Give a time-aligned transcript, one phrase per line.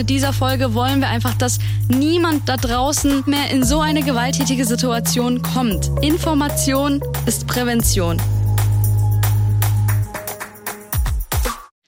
[0.00, 4.64] mit dieser Folge wollen wir einfach, dass niemand da draußen mehr in so eine gewalttätige
[4.64, 5.90] Situation kommt.
[6.00, 8.16] Information ist Prävention.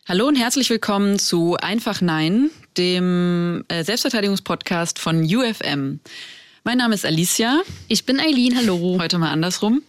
[0.06, 6.01] Hallo und herzlich willkommen zu Einfach Nein, dem äh, Selbstverteidigungspodcast von UFM.
[6.65, 7.63] Mein Name ist Alicia.
[7.89, 8.99] Ich bin Eileen, hallo.
[9.01, 9.81] Heute mal andersrum.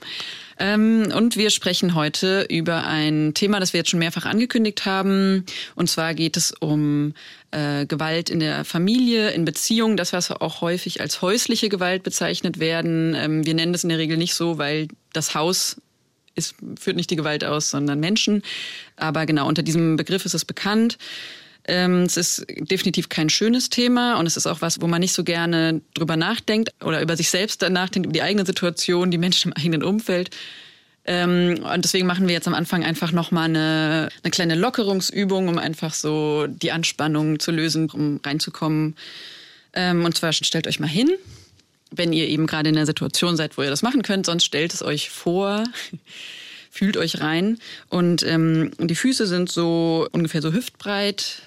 [0.63, 5.45] Ähm, und wir sprechen heute über ein Thema, das wir jetzt schon mehrfach angekündigt haben.
[5.75, 7.15] Und zwar geht es um
[7.51, 12.61] äh, Gewalt in der Familie, in Beziehungen, das, was auch häufig als häusliche Gewalt bezeichnet
[12.61, 13.13] werden.
[13.13, 15.81] Ähm, wir nennen das in der Regel nicht so, weil das Haus
[16.33, 18.41] ist, führt nicht die Gewalt aus, sondern Menschen.
[18.95, 20.97] Aber genau, unter diesem Begriff ist es bekannt.
[21.65, 25.13] Ähm, es ist definitiv kein schönes Thema und es ist auch was, wo man nicht
[25.13, 29.51] so gerne drüber nachdenkt oder über sich selbst nachdenkt, über die eigene Situation, die Menschen
[29.51, 30.29] im eigenen Umfeld.
[31.05, 35.57] Ähm, und deswegen machen wir jetzt am Anfang einfach nochmal eine, eine kleine Lockerungsübung, um
[35.57, 38.95] einfach so die Anspannung zu lösen, um reinzukommen.
[39.73, 41.11] Ähm, und zwar stellt euch mal hin,
[41.91, 44.73] wenn ihr eben gerade in der Situation seid, wo ihr das machen könnt, sonst stellt
[44.73, 45.63] es euch vor
[46.73, 47.59] fühlt euch rein.
[47.89, 51.43] Und ähm, die Füße sind so ungefähr so hüftbreit,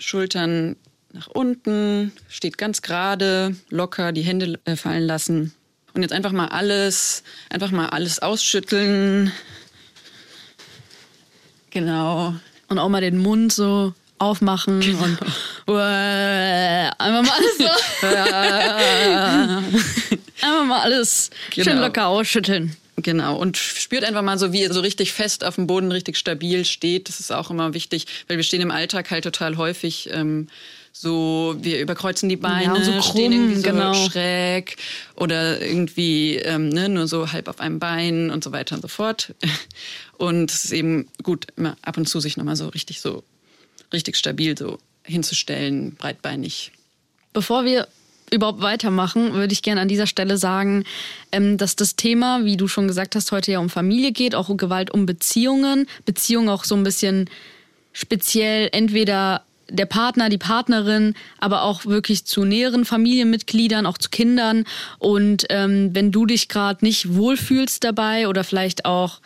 [0.00, 0.76] Schultern
[1.12, 5.54] nach unten, steht ganz gerade, locker, die Hände äh, fallen lassen.
[5.94, 9.32] Und jetzt einfach mal alles, einfach mal alles ausschütteln.
[11.70, 12.34] Genau.
[12.68, 15.04] Und auch mal den Mund so aufmachen genau.
[15.04, 15.18] und
[16.98, 17.68] einfach mal alles so.
[20.46, 21.70] einfach mal alles genau.
[21.70, 22.76] schön locker ausschütteln.
[23.00, 26.16] Genau, und spürt einfach mal so, wie ihr so richtig fest auf dem Boden, richtig
[26.16, 27.08] stabil steht.
[27.08, 30.48] Das ist auch immer wichtig, weil wir stehen im Alltag halt total häufig ähm,
[30.92, 33.94] so, wir überkreuzen die Beine, ja, so krumm, stehen irgendwie so genau.
[33.94, 34.76] schräg
[35.14, 38.88] oder irgendwie ähm, ne, nur so halb auf einem Bein und so weiter und so
[38.88, 39.34] fort.
[40.16, 43.22] Und es ist eben gut, immer ab und zu sich nochmal so richtig so,
[43.92, 46.72] richtig stabil so hinzustellen, breitbeinig.
[47.32, 47.86] Bevor wir
[48.30, 50.84] überhaupt weitermachen, würde ich gerne an dieser Stelle sagen,
[51.32, 54.48] ähm, dass das Thema, wie du schon gesagt hast, heute ja um Familie geht, auch
[54.48, 55.86] um Gewalt um Beziehungen.
[56.04, 57.28] Beziehungen auch so ein bisschen
[57.92, 64.64] speziell entweder der Partner, die Partnerin, aber auch wirklich zu näheren Familienmitgliedern, auch zu Kindern.
[64.98, 69.20] Und ähm, wenn du dich gerade nicht wohlfühlst dabei oder vielleicht auch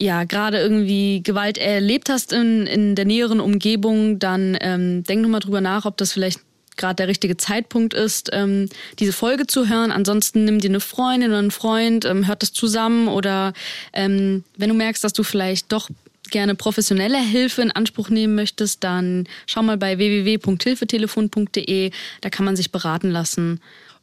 [0.00, 5.40] ja gerade irgendwie Gewalt erlebt hast in, in der näheren Umgebung, dann ähm, denk nochmal
[5.40, 6.40] drüber nach, ob das vielleicht
[6.78, 8.68] gerade der richtige Zeitpunkt ist, ähm,
[8.98, 9.92] diese Folge zu hören.
[9.92, 13.52] Ansonsten nimm dir eine Freundin oder einen Freund, ähm, hört das zusammen oder
[13.92, 15.90] ähm, wenn du merkst, dass du vielleicht doch
[16.30, 21.90] gerne professionelle Hilfe in Anspruch nehmen möchtest, dann schau mal bei www.hilfetelefon.de,
[22.20, 23.60] da kann man sich beraten lassen.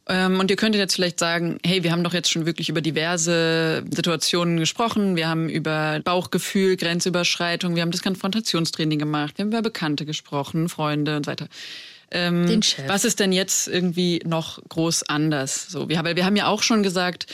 [0.08, 2.80] Ähm, und ihr könntet jetzt vielleicht sagen, hey, wir haben doch jetzt schon wirklich über
[2.80, 5.16] diverse Situationen gesprochen.
[5.16, 10.68] Wir haben über Bauchgefühl, Grenzüberschreitung, wir haben das Konfrontationstraining gemacht, wir haben über Bekannte gesprochen,
[10.68, 11.48] Freunde und so weiter.
[12.16, 12.60] Ähm.
[12.86, 15.68] Was ist denn jetzt irgendwie noch groß anders?
[15.68, 17.26] So, wir, weil wir haben ja auch schon gesagt,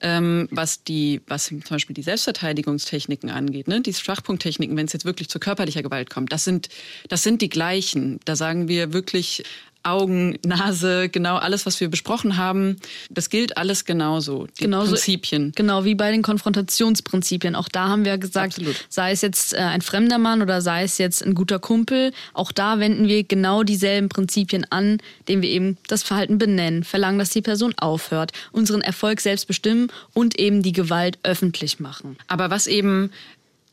[0.00, 5.04] ähm, was die, was zum Beispiel die Selbstverteidigungstechniken angeht, ne, die Schwachpunkttechniken, wenn es jetzt
[5.04, 6.70] wirklich zu körperlicher Gewalt kommt, das sind,
[7.08, 8.18] das sind die gleichen.
[8.24, 9.44] Da sagen wir wirklich,
[9.82, 12.76] Augen, Nase, genau alles, was wir besprochen haben,
[13.08, 14.46] das gilt alles genauso.
[14.58, 15.52] Die genauso, Prinzipien.
[15.54, 17.54] Genau wie bei den Konfrontationsprinzipien.
[17.54, 18.76] Auch da haben wir gesagt, Absolut.
[18.88, 22.52] sei es jetzt äh, ein fremder Mann oder sei es jetzt ein guter Kumpel, auch
[22.52, 27.30] da wenden wir genau dieselben Prinzipien an, indem wir eben das Verhalten benennen, verlangen, dass
[27.30, 32.16] die Person aufhört, unseren Erfolg selbst bestimmen und eben die Gewalt öffentlich machen.
[32.26, 33.10] Aber was eben,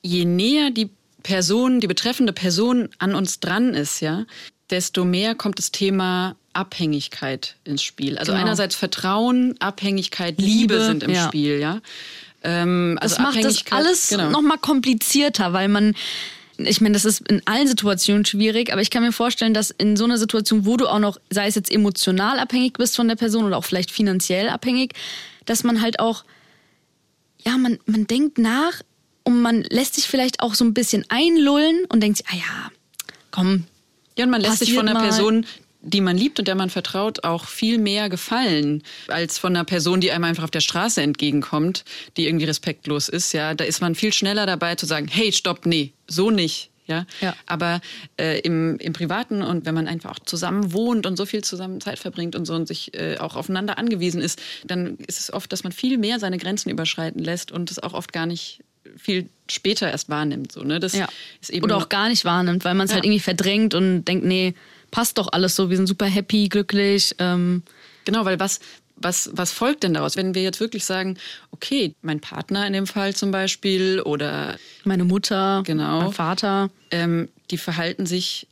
[0.01, 0.89] je näher die
[1.23, 4.25] Person, die betreffende Person an uns dran ist, ja,
[4.69, 8.17] desto mehr kommt das Thema Abhängigkeit ins Spiel.
[8.17, 8.43] Also genau.
[8.43, 11.27] einerseits Vertrauen, Abhängigkeit, Liebe, Liebe sind im ja.
[11.27, 11.81] Spiel, ja.
[12.43, 14.29] Ähm, also das macht das alles genau.
[14.29, 15.95] noch mal komplizierter, weil man
[16.59, 19.95] ich meine, das ist in allen Situationen schwierig, aber ich kann mir vorstellen, dass in
[19.95, 23.15] so einer Situation, wo du auch noch, sei es jetzt emotional abhängig bist von der
[23.15, 24.93] Person oder auch vielleicht finanziell abhängig,
[25.45, 26.23] dass man halt auch,
[27.45, 28.81] ja, man, man denkt nach
[29.23, 32.71] und man lässt sich vielleicht auch so ein bisschen einlullen und denkt sich, ah ja,
[33.29, 33.65] komm,
[34.17, 35.45] ja, und man lässt sich von einer Person,
[35.81, 40.01] die man liebt und der man vertraut, auch viel mehr gefallen als von einer Person,
[40.01, 41.85] die einem einfach auf der Straße entgegenkommt,
[42.17, 43.33] die irgendwie respektlos ist.
[43.33, 46.71] Ja, da ist man viel schneller dabei zu sagen, hey, stopp, nee, so nicht.
[46.87, 47.05] Ja?
[47.21, 47.35] ja.
[47.45, 47.81] Aber
[48.19, 51.81] äh, im, im Privaten und wenn man einfach auch zusammen wohnt und so viel zusammen
[51.81, 55.51] Zeit verbringt und so und sich äh, auch aufeinander angewiesen ist, dann ist es oft,
[55.51, 58.61] dass man viel mehr seine Grenzen überschreiten lässt und es auch oft gar nicht
[58.97, 60.51] viel später erst wahrnimmt.
[60.51, 60.79] So, ne?
[60.79, 61.07] das ja.
[61.41, 63.03] ist eben Oder auch gar nicht wahrnimmt, weil man es halt ja.
[63.03, 64.53] halt irgendwie verdrängt und denkt, nee,
[64.91, 67.15] passt doch alles so, wir sind super happy, glücklich.
[67.19, 67.63] Ähm.
[68.05, 68.59] Genau, weil was,
[68.95, 70.15] was, was folgt denn daraus?
[70.15, 71.17] Wenn wir jetzt wirklich sagen,
[71.51, 77.29] okay, mein Partner in dem Fall zum Beispiel oder meine Mutter, genau, mein Vater, ähm,
[77.51, 78.47] die verhalten sich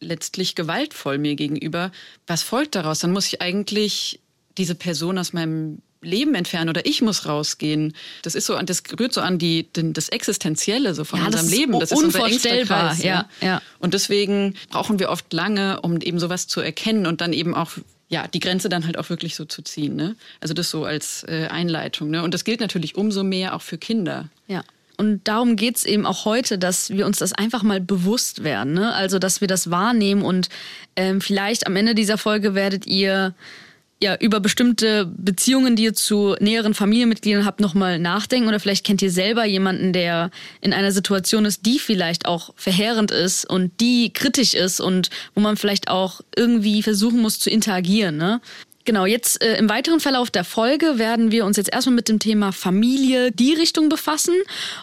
[0.00, 1.90] letztlich gewaltvoll mir gegenüber.
[2.26, 3.00] Was folgt daraus?
[3.00, 4.20] Dann muss ich eigentlich
[4.56, 7.94] diese Person aus meinem Leben entfernen oder ich muss rausgehen.
[8.22, 11.46] Das ist so, das rührt so an die, den, das Existenzielle so von Ja, unserem
[11.46, 11.80] das Leben.
[11.80, 12.88] Das ist unvorstellbar.
[12.88, 13.60] Kreis, Ja, ja.
[13.78, 17.72] Und deswegen brauchen wir oft lange, um eben sowas zu erkennen und dann eben auch
[18.08, 19.94] ja, die Grenze dann halt auch wirklich so zu ziehen.
[19.94, 20.16] Ne?
[20.40, 22.10] Also das so als äh, Einleitung.
[22.10, 22.22] Ne?
[22.22, 24.28] Und das gilt natürlich umso mehr auch für Kinder.
[24.46, 24.62] Ja.
[24.96, 28.74] Und darum geht's eben auch heute, dass wir uns das einfach mal bewusst werden.
[28.74, 28.92] Ne?
[28.94, 30.48] Also, dass wir das wahrnehmen und
[30.96, 33.34] ähm, vielleicht am Ende dieser Folge werdet ihr
[34.02, 38.48] ja über bestimmte Beziehungen, die ihr zu näheren Familienmitgliedern habt, nochmal nachdenken.
[38.48, 40.30] Oder vielleicht kennt ihr selber jemanden, der
[40.60, 45.40] in einer Situation ist, die vielleicht auch verheerend ist und die kritisch ist und wo
[45.40, 48.16] man vielleicht auch irgendwie versuchen muss zu interagieren.
[48.16, 48.40] Ne?
[48.88, 52.18] Genau, jetzt äh, im weiteren Verlauf der Folge werden wir uns jetzt erstmal mit dem
[52.20, 54.34] Thema Familie, die Richtung befassen.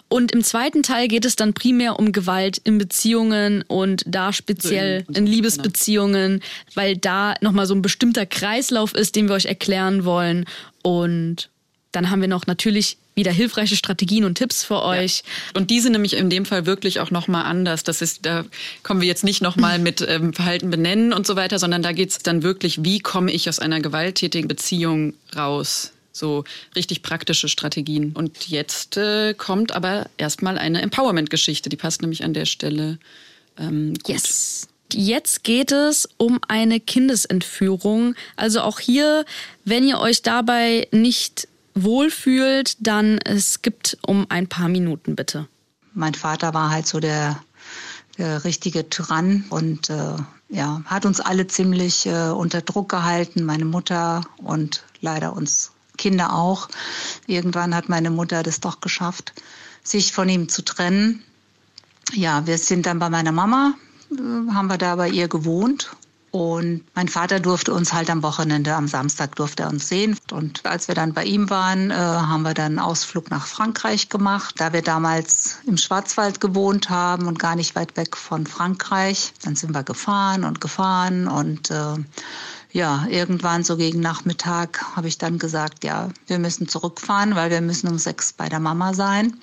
[0.08, 5.02] Und im zweiten Teil geht es dann primär um Gewalt in Beziehungen und da speziell
[5.08, 6.40] So in- in Liebesbeziehungen,
[6.76, 10.44] weil da nochmal so ein bestimmter Kreislauf ist, den wir euch erklären wollen.
[10.84, 11.50] Und
[11.96, 15.24] dann haben wir noch natürlich wieder hilfreiche Strategien und Tipps für euch.
[15.54, 17.82] Und die sind nämlich in dem Fall wirklich auch nochmal anders.
[17.82, 18.44] Das ist, da
[18.82, 22.18] kommen wir jetzt nicht nochmal mit ähm, Verhalten benennen und so weiter, sondern da geht's
[22.18, 25.92] dann wirklich, wie komme ich aus einer gewalttätigen Beziehung raus?
[26.12, 26.44] So
[26.74, 28.12] richtig praktische Strategien.
[28.12, 32.98] Und jetzt äh, kommt aber erstmal eine Empowerment-Geschichte, die passt nämlich an der Stelle
[33.58, 34.14] ähm, gut.
[34.14, 34.68] Yes.
[34.92, 38.14] Jetzt geht es um eine Kindesentführung.
[38.36, 39.24] Also auch hier,
[39.64, 45.46] wenn ihr euch dabei nicht wohlfühlt, dann es gibt um ein paar Minuten bitte.
[45.94, 47.40] Mein Vater war halt so der,
[48.18, 50.16] der richtige Tyrann und äh,
[50.48, 56.34] ja, hat uns alle ziemlich äh, unter Druck gehalten, meine Mutter und leider uns Kinder
[56.34, 56.68] auch.
[57.26, 59.32] Irgendwann hat meine Mutter das doch geschafft,
[59.82, 61.22] sich von ihm zu trennen.
[62.12, 63.74] Ja, wir sind dann bei meiner Mama,
[64.10, 65.90] äh, haben wir da bei ihr gewohnt.
[66.36, 70.18] Und mein Vater durfte uns halt am Wochenende, am Samstag durfte er uns sehen.
[70.30, 74.10] Und als wir dann bei ihm waren, äh, haben wir dann einen Ausflug nach Frankreich
[74.10, 74.56] gemacht.
[74.58, 79.56] Da wir damals im Schwarzwald gewohnt haben und gar nicht weit weg von Frankreich, dann
[79.56, 81.94] sind wir gefahren und gefahren und äh,
[82.70, 87.62] ja, irgendwann so gegen Nachmittag habe ich dann gesagt, ja, wir müssen zurückfahren, weil wir
[87.62, 89.40] müssen um sechs bei der Mama sein.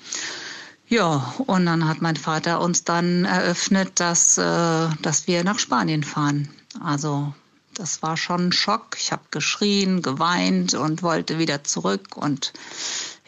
[0.86, 6.04] Ja, und dann hat mein Vater uns dann eröffnet, dass, äh, dass wir nach Spanien
[6.04, 6.48] fahren.
[6.80, 7.32] Also
[7.74, 8.96] das war schon ein Schock.
[8.98, 12.16] Ich habe geschrien, geweint und wollte wieder zurück.
[12.16, 12.52] Und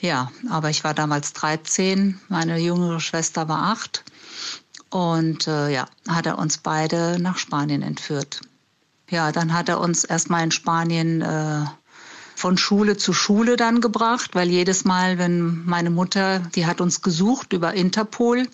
[0.00, 4.04] ja, aber ich war damals 13, meine jüngere Schwester war acht.
[4.90, 8.40] Und äh, ja, hat er uns beide nach Spanien entführt.
[9.10, 11.64] Ja, dann hat er uns erstmal in Spanien äh,
[12.34, 17.02] von Schule zu Schule dann gebracht, weil jedes Mal, wenn meine Mutter, die hat uns
[17.02, 18.46] gesucht über Interpol,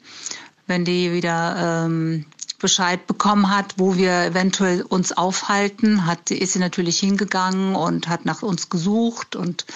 [0.67, 2.27] wenn die wieder ähm,
[2.63, 8.25] Bescheid bekommen hat, wo wir eventuell uns aufhalten, hat, ist sie natürlich hingegangen und hat
[8.25, 9.67] nach uns gesucht und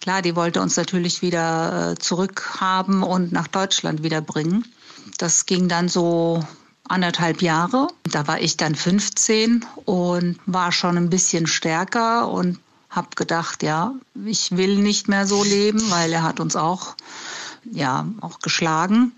[0.00, 4.64] klar, die wollte uns natürlich wieder äh, zurückhaben und nach Deutschland wieder bringen.
[5.18, 6.42] Das ging dann so
[6.84, 7.88] anderthalb Jahre.
[8.04, 12.58] Da war ich dann 15 und war schon ein bisschen stärker und
[12.88, 13.94] habe gedacht, ja,
[14.24, 16.94] ich will nicht mehr so leben, weil er hat uns auch,
[17.70, 19.12] ja, auch geschlagen.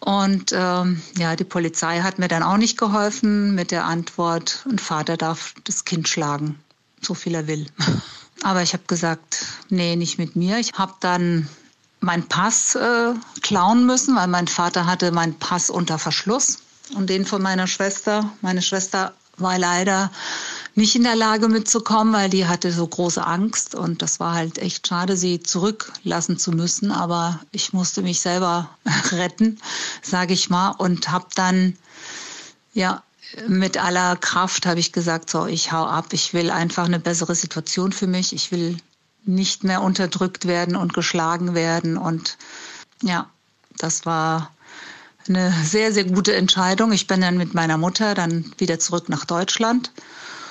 [0.00, 4.78] Und ähm, ja, die Polizei hat mir dann auch nicht geholfen mit der Antwort, ein
[4.78, 6.58] Vater darf das Kind schlagen,
[7.02, 7.66] so viel er will.
[8.42, 10.58] Aber ich habe gesagt, nee, nicht mit mir.
[10.58, 11.48] Ich habe dann
[12.00, 16.58] meinen Pass äh, klauen müssen, weil mein Vater hatte meinen Pass unter Verschluss
[16.94, 18.32] und den von meiner Schwester.
[18.40, 20.10] Meine Schwester war leider
[20.80, 24.58] nicht in der Lage mitzukommen, weil die hatte so große Angst und das war halt
[24.58, 26.90] echt schade, sie zurücklassen zu müssen.
[26.90, 28.70] Aber ich musste mich selber
[29.12, 29.60] retten,
[30.02, 31.76] sage ich mal, und habe dann
[32.72, 33.02] ja
[33.46, 37.34] mit aller Kraft habe ich gesagt, so ich hau ab, ich will einfach eine bessere
[37.34, 38.78] Situation für mich, ich will
[39.24, 42.38] nicht mehr unterdrückt werden und geschlagen werden und
[43.02, 43.28] ja,
[43.76, 44.50] das war
[45.28, 46.90] eine sehr, sehr gute Entscheidung.
[46.90, 49.92] Ich bin dann mit meiner Mutter dann wieder zurück nach Deutschland.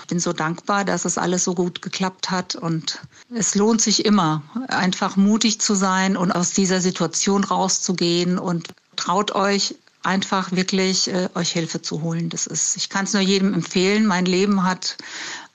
[0.09, 2.99] Bin so dankbar, dass es alles so gut geklappt hat und
[3.33, 9.33] es lohnt sich immer, einfach mutig zu sein und aus dieser Situation rauszugehen und traut
[9.35, 12.29] euch einfach wirklich äh, euch Hilfe zu holen.
[12.29, 14.05] Das ist, ich kann es nur jedem empfehlen.
[14.05, 14.97] Mein Leben hat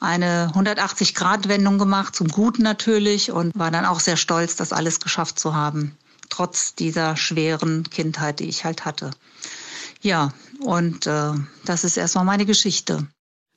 [0.01, 5.39] eine 180-Grad-Wendung gemacht, zum Guten natürlich, und war dann auch sehr stolz, das alles geschafft
[5.39, 5.97] zu haben,
[6.29, 9.11] trotz dieser schweren Kindheit, die ich halt hatte.
[10.03, 11.33] Ja, und äh,
[11.65, 13.07] das ist erstmal meine Geschichte.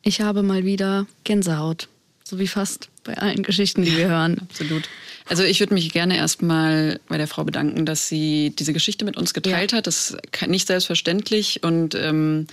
[0.07, 1.89] Ich habe mal wieder Gänsehaut.
[2.23, 4.37] So wie fast bei allen Geschichten, die wir hören.
[4.39, 4.87] Absolut.
[5.25, 9.17] Also ich würde mich gerne erstmal bei der Frau bedanken, dass sie diese Geschichte mit
[9.17, 9.79] uns geteilt Ja.
[9.79, 9.87] hat.
[9.87, 12.47] Das ist nicht selbstverständlich und ähm,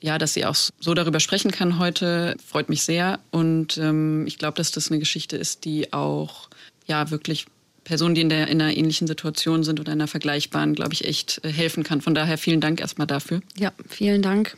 [0.00, 3.18] ja, dass sie auch so darüber sprechen kann heute, freut mich sehr.
[3.30, 6.48] Und ähm, ich glaube, dass das eine Geschichte ist, die auch
[6.86, 7.44] ja wirklich
[7.84, 11.04] Personen, die in, der, in einer ähnlichen Situation sind oder in einer vergleichbaren, glaube ich,
[11.04, 12.00] echt äh, helfen kann.
[12.00, 13.42] Von daher vielen Dank erstmal dafür.
[13.58, 14.56] Ja, vielen Dank.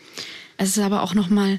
[0.57, 1.59] Es ist aber auch nochmal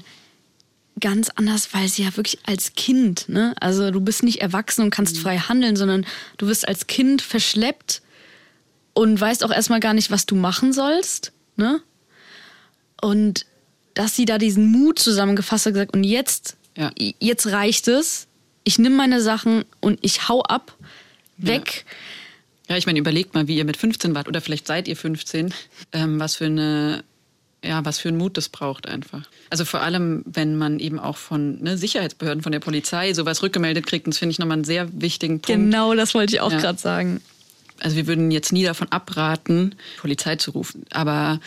[0.98, 3.54] ganz anders, weil sie ja wirklich als Kind, ne?
[3.60, 5.20] Also du bist nicht erwachsen und kannst mhm.
[5.20, 6.06] frei handeln, sondern
[6.38, 8.02] du wirst als Kind verschleppt
[8.92, 11.80] und weißt auch erstmal gar nicht, was du machen sollst, ne?
[13.00, 13.46] Und
[13.94, 16.90] dass sie da diesen Mut zusammengefasst hat, gesagt, und jetzt, ja.
[16.96, 18.26] jetzt reicht es.
[18.64, 20.76] Ich nehme meine Sachen und ich hau ab,
[21.38, 21.84] weg.
[22.68, 22.74] Ja.
[22.74, 25.54] ja ich meine, überlegt mal, wie ihr mit 15 wart oder vielleicht seid ihr 15,
[25.92, 27.04] ähm, was für eine
[27.64, 29.22] ja, was für einen Mut das braucht einfach.
[29.50, 33.86] Also vor allem, wenn man eben auch von ne, Sicherheitsbehörden, von der Polizei sowas rückgemeldet
[33.86, 35.46] kriegt, das finde ich nochmal einen sehr wichtigen Punkt.
[35.46, 36.58] Genau, das wollte ich auch ja.
[36.58, 37.20] gerade sagen.
[37.80, 40.84] Also wir würden jetzt nie davon abraten, Polizei zu rufen.
[40.90, 41.40] Aber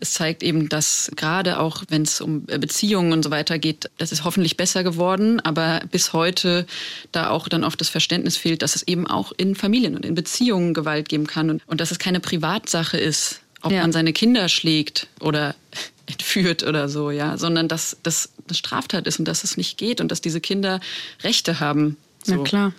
[0.00, 4.12] es zeigt eben, dass gerade auch, wenn es um Beziehungen und so weiter geht, das
[4.12, 6.66] ist hoffentlich besser geworden, aber bis heute
[7.10, 10.14] da auch dann oft das Verständnis fehlt, dass es eben auch in Familien und in
[10.14, 13.82] Beziehungen Gewalt geben kann und, und dass es keine Privatsache ist, ob ja.
[13.82, 15.54] man seine Kinder schlägt oder
[16.06, 20.00] entführt oder so, ja, sondern dass das eine Straftat ist und dass es nicht geht
[20.00, 20.80] und dass diese Kinder
[21.22, 21.96] Rechte haben.
[22.24, 22.36] So.
[22.36, 22.72] Na klar.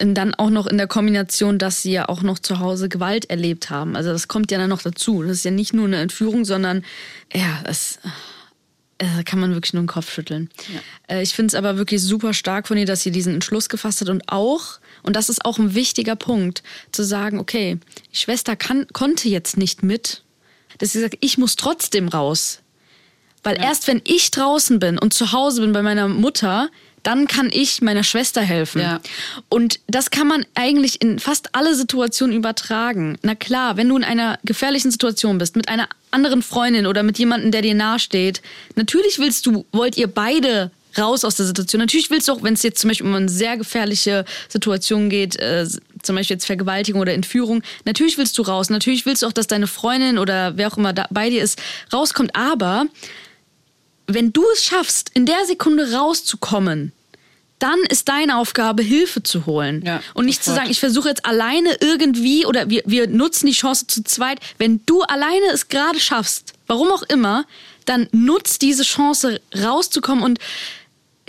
[0.00, 3.28] Und dann auch noch in der Kombination, dass sie ja auch noch zu Hause Gewalt
[3.28, 3.96] erlebt haben.
[3.96, 5.22] Also das kommt ja dann noch dazu.
[5.22, 6.84] Das ist ja nicht nur eine Entführung, sondern
[7.34, 7.98] ja, das
[8.98, 10.48] äh, kann man wirklich nur den Kopf schütteln.
[10.72, 11.16] Ja.
[11.16, 14.00] Äh, ich finde es aber wirklich super stark von ihr, dass sie diesen Entschluss gefasst
[14.00, 17.78] hat und auch, und das ist auch ein wichtiger Punkt, zu sagen, okay,
[18.12, 20.22] die Schwester kann, konnte jetzt nicht mit,
[20.78, 22.60] dass sie sagt, ich muss trotzdem raus.
[23.42, 23.64] Weil ja.
[23.64, 26.68] erst wenn ich draußen bin und zu Hause bin bei meiner Mutter,
[27.02, 28.82] dann kann ich meiner Schwester helfen.
[28.82, 29.00] Ja.
[29.48, 33.18] Und das kann man eigentlich in fast alle Situationen übertragen.
[33.22, 37.18] Na klar, wenn du in einer gefährlichen Situation bist, mit einer anderen Freundin oder mit
[37.18, 38.42] jemandem, der dir nahesteht,
[38.76, 41.80] natürlich willst du, wollt ihr beide raus aus der Situation.
[41.80, 45.36] Natürlich willst du auch, wenn es jetzt zum Beispiel um eine sehr gefährliche Situation geht,
[45.36, 45.66] äh,
[46.02, 48.70] zum Beispiel jetzt Vergewaltigung oder Entführung, natürlich willst du raus.
[48.70, 51.60] Natürlich willst du auch, dass deine Freundin oder wer auch immer da bei dir ist,
[51.92, 52.34] rauskommt.
[52.34, 52.86] Aber
[54.06, 56.92] wenn du es schaffst, in der Sekunde rauszukommen,
[57.60, 59.82] dann ist deine Aufgabe, Hilfe zu holen.
[59.84, 63.52] Ja, und nicht zu sagen, ich versuche jetzt alleine irgendwie oder wir, wir nutzen die
[63.52, 64.40] Chance zu zweit.
[64.58, 67.44] Wenn du alleine es gerade schaffst, warum auch immer,
[67.84, 70.38] dann nutzt diese Chance rauszukommen und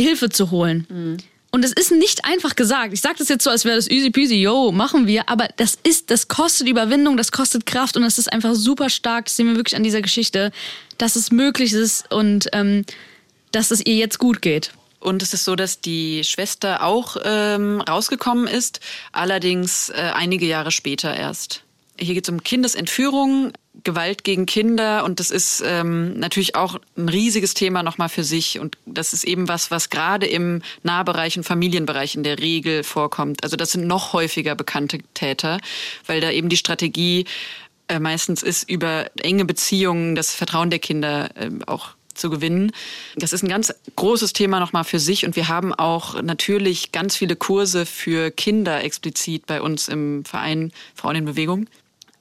[0.01, 0.85] Hilfe zu holen.
[0.89, 1.17] Mhm.
[1.53, 2.93] Und es ist nicht einfach gesagt.
[2.93, 5.27] Ich sage das jetzt so, als wäre das easy peasy, yo, machen wir.
[5.27, 9.25] Aber das ist, das kostet Überwindung, das kostet Kraft und das ist einfach super stark.
[9.25, 10.51] Das sehen wir wirklich an dieser Geschichte,
[10.97, 12.85] dass es möglich ist und ähm,
[13.51, 14.71] dass es ihr jetzt gut geht.
[15.01, 18.79] Und es ist so, dass die Schwester auch ähm, rausgekommen ist,
[19.11, 21.63] allerdings äh, einige Jahre später erst.
[21.99, 23.51] Hier geht es um Kindesentführung,
[23.83, 28.59] Gewalt gegen Kinder und das ist ähm, natürlich auch ein riesiges Thema nochmal für sich
[28.59, 33.43] und das ist eben was, was gerade im Nahbereich und Familienbereich in der Regel vorkommt.
[33.43, 35.59] Also das sind noch häufiger bekannte Täter,
[36.05, 37.25] weil da eben die Strategie
[37.87, 42.71] äh, meistens ist, über enge Beziehungen das Vertrauen der Kinder äh, auch zu gewinnen.
[43.15, 47.15] Das ist ein ganz großes Thema nochmal für sich und wir haben auch natürlich ganz
[47.15, 51.67] viele Kurse für Kinder explizit bei uns im Verein Frauen in Bewegung.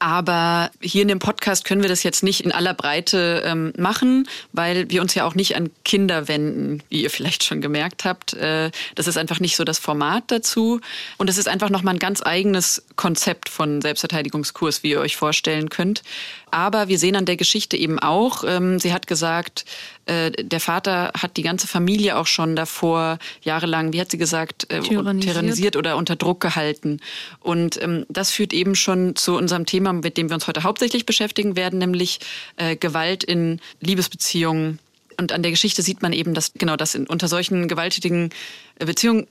[0.00, 4.26] Aber hier in dem Podcast können wir das jetzt nicht in aller Breite ähm, machen,
[4.52, 8.32] weil wir uns ja auch nicht an Kinder wenden, wie ihr vielleicht schon gemerkt habt.
[8.32, 10.80] Äh, das ist einfach nicht so das Format dazu.
[11.18, 15.68] Und es ist einfach nochmal ein ganz eigenes Konzept von Selbstverteidigungskurs, wie ihr euch vorstellen
[15.68, 16.02] könnt.
[16.50, 19.64] Aber wir sehen an der Geschichte eben auch, ähm, sie hat gesagt,
[20.06, 24.70] äh, der Vater hat die ganze Familie auch schon davor jahrelang, wie hat sie gesagt,
[24.72, 25.34] äh, tyrannisiert.
[25.34, 27.00] tyrannisiert oder unter Druck gehalten.
[27.38, 31.06] Und ähm, das führt eben schon zu unserem Thema, mit dem wir uns heute hauptsächlich
[31.06, 32.20] beschäftigen werden, nämlich
[32.56, 34.78] äh, Gewalt in Liebesbeziehungen.
[35.18, 38.30] Und an der Geschichte sieht man eben, dass genau das unter solchen gewalttätigen
[38.78, 39.26] äh, Beziehungen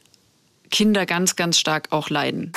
[0.70, 2.52] Kinder ganz, ganz stark auch leiden.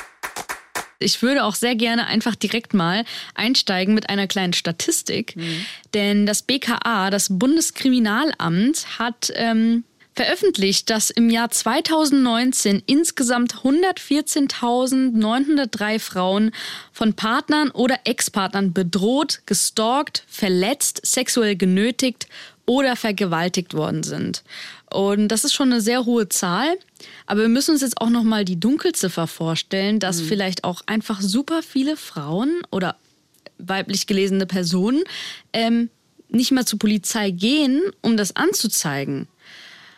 [0.99, 3.04] Ich würde auch sehr gerne einfach direkt mal
[3.35, 5.37] einsteigen mit einer kleinen Statistik.
[5.37, 5.66] Mhm.
[5.94, 16.52] denn das BKA, das Bundeskriminalamt, hat ähm, veröffentlicht, dass im Jahr 2019 insgesamt 114.903 Frauen
[16.92, 22.28] von Partnern oder Ex-Partnern bedroht, gestalkt, verletzt, sexuell genötigt
[22.66, 24.42] oder vergewaltigt worden sind.
[24.90, 26.76] Und das ist schon eine sehr hohe Zahl.
[27.26, 30.26] Aber wir müssen uns jetzt auch noch mal die Dunkelziffer vorstellen, dass mhm.
[30.26, 32.97] vielleicht auch einfach super viele Frauen oder
[33.59, 35.02] weiblich gelesene Personen
[35.52, 35.88] ähm,
[36.28, 39.28] nicht mal zur Polizei gehen, um das anzuzeigen.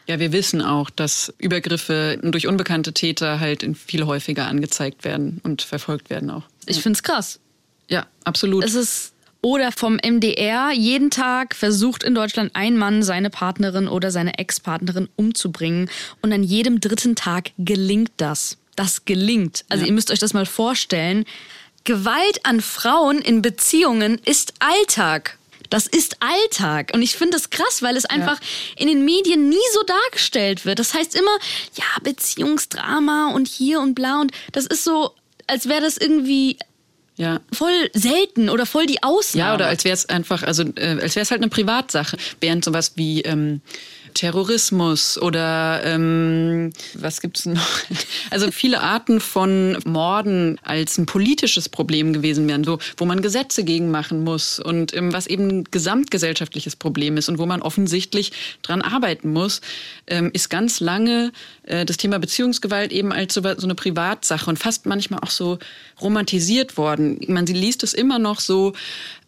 [0.06, 5.62] Ja, wir wissen auch, dass Übergriffe durch unbekannte Täter halt viel häufiger angezeigt werden und
[5.62, 6.42] verfolgt werden auch.
[6.66, 7.40] Ich finde es krass.
[7.88, 8.64] Ja, absolut.
[8.64, 14.11] Es ist Oder vom MDR, jeden Tag versucht in Deutschland ein Mann seine Partnerin oder
[14.11, 15.90] seine Ex-Partnerin umzubringen.
[16.23, 18.56] Und an jedem dritten Tag gelingt das.
[18.75, 19.66] Das gelingt.
[19.68, 19.88] Also ja.
[19.88, 21.26] ihr müsst euch das mal vorstellen.
[21.84, 25.37] Gewalt an Frauen in Beziehungen ist Alltag.
[25.75, 26.93] Das ist Alltag.
[26.95, 28.83] Und ich finde das krass, weil es einfach ja.
[28.83, 30.78] in den Medien nie so dargestellt wird.
[30.78, 31.37] Das heißt immer,
[31.75, 34.21] ja, Beziehungsdrama und hier und bla.
[34.21, 35.11] Und das ist so,
[35.49, 36.59] als wäre das irgendwie
[37.16, 37.40] ja.
[37.52, 39.49] voll selten oder voll die Ausnahme.
[39.49, 42.19] Ja, oder als wäre es einfach, also äh, als wäre es halt eine Privatsache.
[42.40, 43.61] Während sowas wie ähm,
[44.14, 47.61] Terrorismus oder ähm, was gibt's noch?
[48.30, 53.62] Also viele Arten von Morden als ein politisches Problem gewesen wären, so wo man Gesetze
[53.64, 58.33] gegen machen muss und ähm, was eben ein gesamtgesellschaftliches Problem ist und wo man offensichtlich
[58.62, 59.61] dran arbeiten muss,
[60.06, 61.33] ähm, ist ganz lange
[61.64, 65.59] äh, das Thema Beziehungsgewalt eben als so, so eine Privatsache und fast manchmal auch so
[66.00, 67.21] romantisiert worden.
[67.28, 68.73] Man liest es immer noch so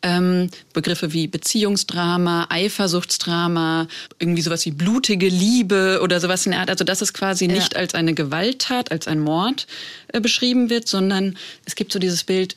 [0.07, 3.89] ähm, Begriffe wie Beziehungsdrama, Eifersuchtsdrama,
[4.21, 6.71] irgendwie sowas wie blutige Liebe oder sowas in der Art.
[6.71, 7.53] Also dass es quasi ja.
[7.55, 9.67] nicht als eine Gewalttat, als ein Mord
[10.09, 12.57] äh, beschrieben wird, sondern es gibt so dieses Bild,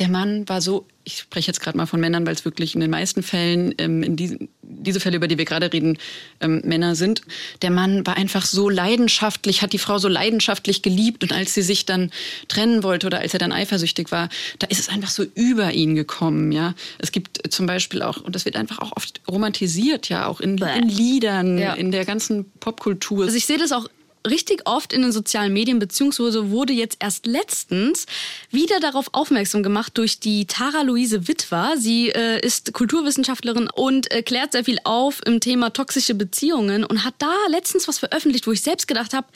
[0.00, 2.80] der Mann war so ich spreche jetzt gerade mal von Männern, weil es wirklich in
[2.80, 5.98] den meisten Fällen, ähm, in diesen, diese Fälle, über die wir gerade reden,
[6.40, 7.22] ähm, Männer sind.
[7.62, 11.62] Der Mann war einfach so leidenschaftlich, hat die Frau so leidenschaftlich geliebt und als sie
[11.62, 12.10] sich dann
[12.48, 14.28] trennen wollte oder als er dann eifersüchtig war,
[14.58, 16.74] da ist es einfach so über ihn gekommen, ja.
[16.98, 20.58] Es gibt zum Beispiel auch, und das wird einfach auch oft romantisiert, ja, auch in,
[20.58, 21.74] in Liedern, ja.
[21.74, 23.24] in der ganzen Popkultur.
[23.24, 23.88] Also ich sehe das auch
[24.28, 28.06] richtig oft in den sozialen Medien, beziehungsweise wurde jetzt erst letztens
[28.50, 31.74] wieder darauf aufmerksam gemacht durch die Tara Luise Witwer.
[31.76, 37.04] Sie äh, ist Kulturwissenschaftlerin und äh, klärt sehr viel auf im Thema toxische Beziehungen und
[37.04, 39.26] hat da letztens was veröffentlicht, wo ich selbst gedacht habe,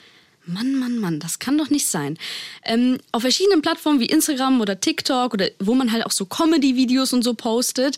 [0.47, 2.17] Mann, Mann, Mann, das kann doch nicht sein.
[2.63, 7.13] Ähm, auf verschiedenen Plattformen wie Instagram oder TikTok oder wo man halt auch so Comedy-Videos
[7.13, 7.97] und so postet,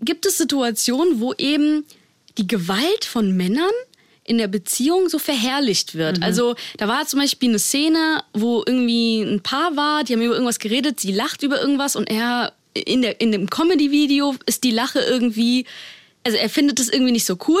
[0.00, 1.86] gibt es Situationen, wo eben
[2.36, 3.70] die Gewalt von Männern
[4.32, 6.16] in der Beziehung so verherrlicht wird.
[6.16, 6.22] Mhm.
[6.22, 10.32] Also da war zum Beispiel eine Szene, wo irgendwie ein Paar war, die haben über
[10.32, 14.70] irgendwas geredet, sie lacht über irgendwas und er in, der, in dem Comedy-Video ist die
[14.70, 15.66] Lache irgendwie,
[16.24, 17.60] also er findet das irgendwie nicht so cool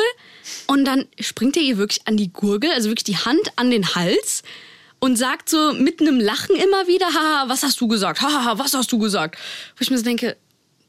[0.66, 3.94] und dann springt er ihr wirklich an die Gurgel, also wirklich die Hand an den
[3.94, 4.42] Hals
[4.98, 8.22] und sagt so mit einem Lachen immer wieder, haha, was hast du gesagt?
[8.22, 9.36] Haha, was hast du gesagt?
[9.76, 10.38] Wo ich mir so denke,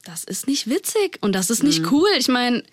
[0.06, 1.90] das ist nicht witzig und das ist nicht mhm.
[1.92, 2.10] cool.
[2.18, 2.64] Ich meine,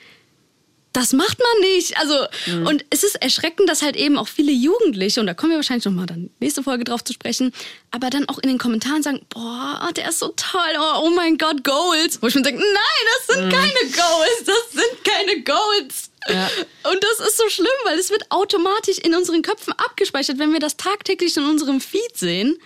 [0.93, 1.97] das macht man nicht.
[1.99, 2.67] Also, mhm.
[2.67, 5.85] und es ist erschreckend, dass halt eben auch viele Jugendliche, und da kommen wir wahrscheinlich
[5.85, 7.53] nochmal dann nächste Folge drauf zu sprechen,
[7.91, 11.39] aber dann auch in den Kommentaren sagen, boah, der ist so toll, oh, oh mein
[11.39, 12.21] Gott, Goals.
[12.21, 13.51] Wo ich mir denke, nein, das sind mhm.
[13.51, 16.11] keine Goals, das sind keine Goals.
[16.29, 16.51] Ja.
[16.91, 20.61] Und das ist so schlimm, weil es wird automatisch in unseren Köpfen abgespeichert, wenn wir
[20.61, 22.59] das tagtäglich in unserem Feed sehen.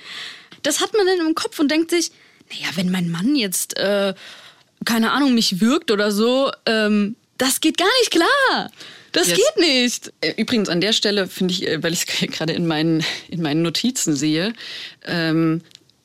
[0.62, 2.10] Das hat man dann im Kopf und denkt sich,
[2.50, 4.14] naja, wenn mein Mann jetzt, äh,
[4.84, 8.70] keine Ahnung, mich wirkt oder so, ähm, das geht gar nicht klar.
[9.12, 9.38] Das yes.
[9.38, 10.12] geht nicht.
[10.20, 13.42] Äh, übrigens an der Stelle finde ich, äh, weil ich es gerade in meinen, in
[13.42, 14.52] meinen Notizen sehe,
[15.04, 15.62] ähm,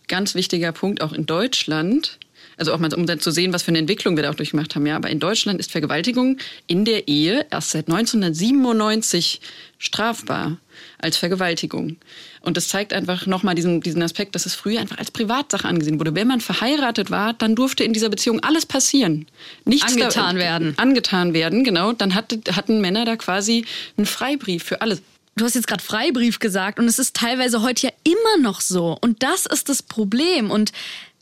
[0.08, 2.20] ganz wichtiger Punkt auch in Deutschland.
[2.60, 4.76] Also auch mal, um dann zu sehen, was für eine Entwicklung wir da auch durchgemacht
[4.76, 4.86] haben.
[4.86, 9.40] Ja, aber in Deutschland ist Vergewaltigung in der Ehe erst seit 1997
[9.78, 10.58] strafbar
[10.98, 11.96] als Vergewaltigung.
[12.42, 16.00] Und das zeigt einfach nochmal diesen, diesen Aspekt, dass es früher einfach als Privatsache angesehen
[16.00, 16.16] wurde.
[16.16, 19.28] Wenn man verheiratet war, dann durfte in dieser Beziehung alles passieren.
[19.66, 20.74] Nichts angetan da, werden.
[20.78, 21.94] Angetan werden, genau.
[21.94, 23.66] Dann hatte, hatten Männer da quasi
[23.98, 25.02] einen Freibrief für alles.
[25.36, 28.98] Du hast jetzt gerade Freibrief gesagt und es ist teilweise heute ja immer noch so.
[29.00, 30.52] Und das ist das Problem.
[30.52, 30.74] Und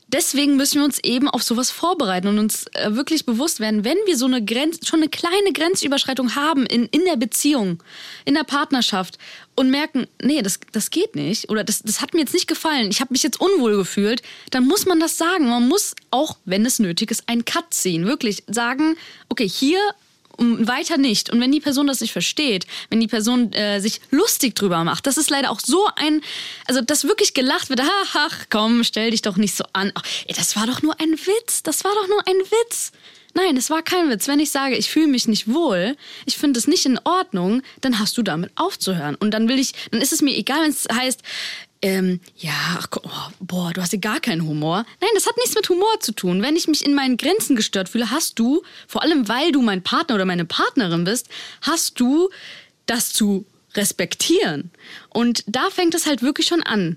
[0.08, 3.96] deswegen müssen wir uns eben auf sowas vorbereiten und uns äh, wirklich bewusst werden, wenn
[4.06, 7.82] wir so eine Grenz, schon eine kleine Grenzüberschreitung haben in, in der Beziehung,
[8.24, 9.18] in der Partnerschaft
[9.54, 12.90] und merken, nee, das, das geht nicht oder das, das hat mir jetzt nicht gefallen,
[12.90, 15.48] ich habe mich jetzt unwohl gefühlt, dann muss man das sagen.
[15.48, 18.06] Man muss auch, wenn es nötig ist, einen Cut ziehen.
[18.06, 18.96] Wirklich sagen,
[19.28, 19.78] okay, hier
[20.38, 21.30] und weiter nicht.
[21.30, 25.06] Und wenn die Person das nicht versteht, wenn die Person äh, sich lustig drüber macht,
[25.06, 26.22] das ist leider auch so ein,
[26.66, 29.92] also dass wirklich gelacht wird, ach, ach komm, stell dich doch nicht so an.
[29.94, 32.92] Ach, ey, das war doch nur ein Witz, das war doch nur ein Witz.
[33.34, 34.26] Nein, es war kein Witz.
[34.26, 37.98] Wenn ich sage, ich fühle mich nicht wohl, ich finde es nicht in Ordnung, dann
[37.98, 39.14] hast du damit aufzuhören.
[39.16, 41.20] Und dann will ich, dann ist es mir egal, wenn es heißt,
[41.82, 44.84] ähm, ja, ach, oh, boah, du hast ja gar keinen Humor.
[45.00, 46.42] Nein, das hat nichts mit Humor zu tun.
[46.42, 49.82] Wenn ich mich in meinen Grenzen gestört fühle, hast du, vor allem weil du mein
[49.82, 51.28] Partner oder meine Partnerin bist,
[51.62, 52.30] hast du
[52.86, 54.70] das zu respektieren.
[55.10, 56.96] Und da fängt es halt wirklich schon an.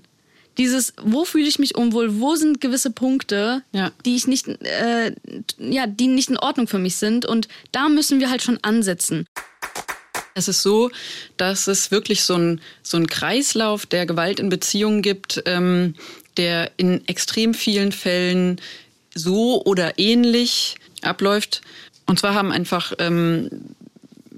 [0.58, 3.90] Dieses, wo fühle ich mich unwohl, wo sind gewisse Punkte, ja.
[4.04, 5.14] die ich nicht, äh,
[5.58, 7.24] ja, die nicht in Ordnung für mich sind.
[7.24, 9.26] Und da müssen wir halt schon ansetzen.
[10.34, 10.90] Es ist so,
[11.36, 15.94] dass es wirklich so ein, so ein Kreislauf der Gewalt in Beziehungen gibt, ähm,
[16.36, 18.60] der in extrem vielen Fällen
[19.14, 21.60] so oder ähnlich abläuft.
[22.06, 23.50] Und zwar haben einfach ähm,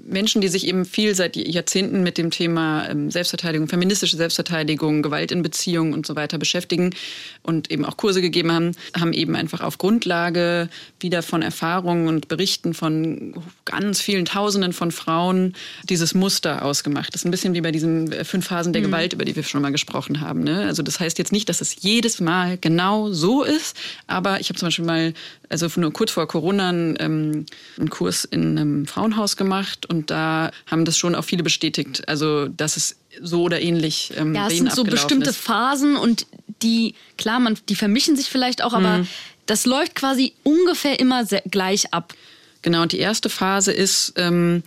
[0.05, 5.31] Menschen, die sich eben viel seit Jahrzehnten mit dem Thema ähm, Selbstverteidigung, feministische Selbstverteidigung, Gewalt
[5.31, 6.93] in Beziehungen und so weiter beschäftigen
[7.41, 12.27] und eben auch Kurse gegeben haben, haben eben einfach auf Grundlage wieder von Erfahrungen und
[12.27, 13.33] Berichten von
[13.65, 15.53] ganz vielen Tausenden von Frauen
[15.89, 17.13] dieses Muster ausgemacht.
[17.13, 18.87] Das ist ein bisschen wie bei diesen äh, fünf Phasen der mhm.
[18.87, 20.43] Gewalt, über die wir schon mal gesprochen haben.
[20.43, 20.65] Ne?
[20.65, 24.59] Also das heißt jetzt nicht, dass es jedes Mal genau so ist, aber ich habe
[24.59, 25.13] zum Beispiel mal
[25.49, 27.45] also nur kurz vor Corona einen, ähm,
[27.77, 32.07] einen Kurs in einem Frauenhaus gemacht und da haben das schon auch viele bestätigt.
[32.07, 35.37] Also, dass es so oder ähnlich ähm, Ja, es sind so bestimmte ist.
[35.37, 36.27] Phasen und
[36.61, 39.07] die, klar, man, die vermischen sich vielleicht auch, aber mhm.
[39.45, 42.13] das läuft quasi ungefähr immer gleich ab.
[42.61, 44.63] Genau, und die erste Phase ist, ähm,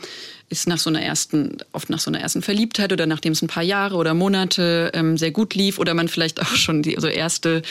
[0.49, 3.49] ist nach so einer ersten, oft nach so einer ersten Verliebtheit oder nachdem es ein
[3.49, 7.09] paar Jahre oder Monate ähm, sehr gut lief oder man vielleicht auch schon die also
[7.09, 7.63] erste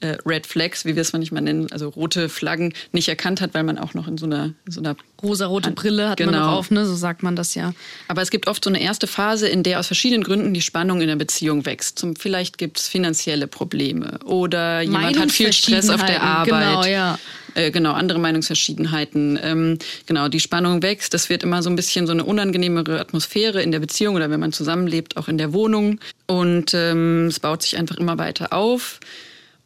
[0.00, 3.62] äh, Red Flags, wie wir es manchmal nennen, also rote Flaggen, nicht erkannt hat, weil
[3.62, 6.32] man auch noch in so einer, in so einer rosa-rote Brille hat genau.
[6.32, 6.84] man noch auf, ne?
[6.86, 7.72] So sagt man das ja.
[8.08, 11.00] Aber es gibt oft so eine erste Phase, in der aus verschiedenen Gründen die Spannung
[11.00, 11.98] in der Beziehung wächst.
[11.98, 16.68] Zum, vielleicht gibt es finanzielle Probleme oder jemand hat viel Stress auf der Arbeit.
[16.68, 17.18] Genau, ja.
[17.54, 19.38] Äh, genau, andere Meinungsverschiedenheiten.
[19.42, 21.14] Ähm, genau, die Spannung wächst.
[21.14, 24.40] Das wird immer so ein bisschen so eine unangenehmere Atmosphäre in der Beziehung oder wenn
[24.40, 26.00] man zusammenlebt, auch in der Wohnung.
[26.26, 29.00] Und ähm, es baut sich einfach immer weiter auf.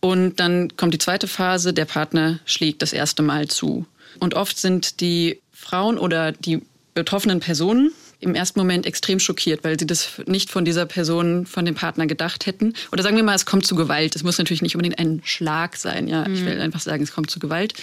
[0.00, 3.86] Und dann kommt die zweite Phase, der Partner schlägt das erste Mal zu.
[4.20, 6.62] Und oft sind die Frauen oder die
[6.94, 11.64] betroffenen Personen im ersten Moment extrem schockiert, weil sie das nicht von dieser Person, von
[11.64, 12.74] dem Partner gedacht hätten.
[12.90, 14.16] Oder sagen wir mal, es kommt zu Gewalt.
[14.16, 16.08] Es muss natürlich nicht unbedingt ein Schlag sein.
[16.08, 16.34] Ja, mhm.
[16.34, 17.74] ich will einfach sagen, es kommt zu Gewalt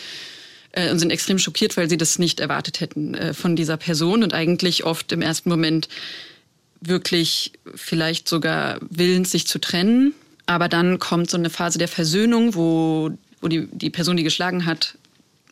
[0.73, 4.23] äh, und sind extrem schockiert, weil sie das nicht erwartet hätten äh, von dieser Person
[4.23, 5.87] und eigentlich oft im ersten Moment
[6.81, 10.13] wirklich vielleicht sogar willens, sich zu trennen.
[10.45, 14.65] Aber dann kommt so eine Phase der Versöhnung, wo, wo die, die Person, die geschlagen
[14.65, 14.97] hat,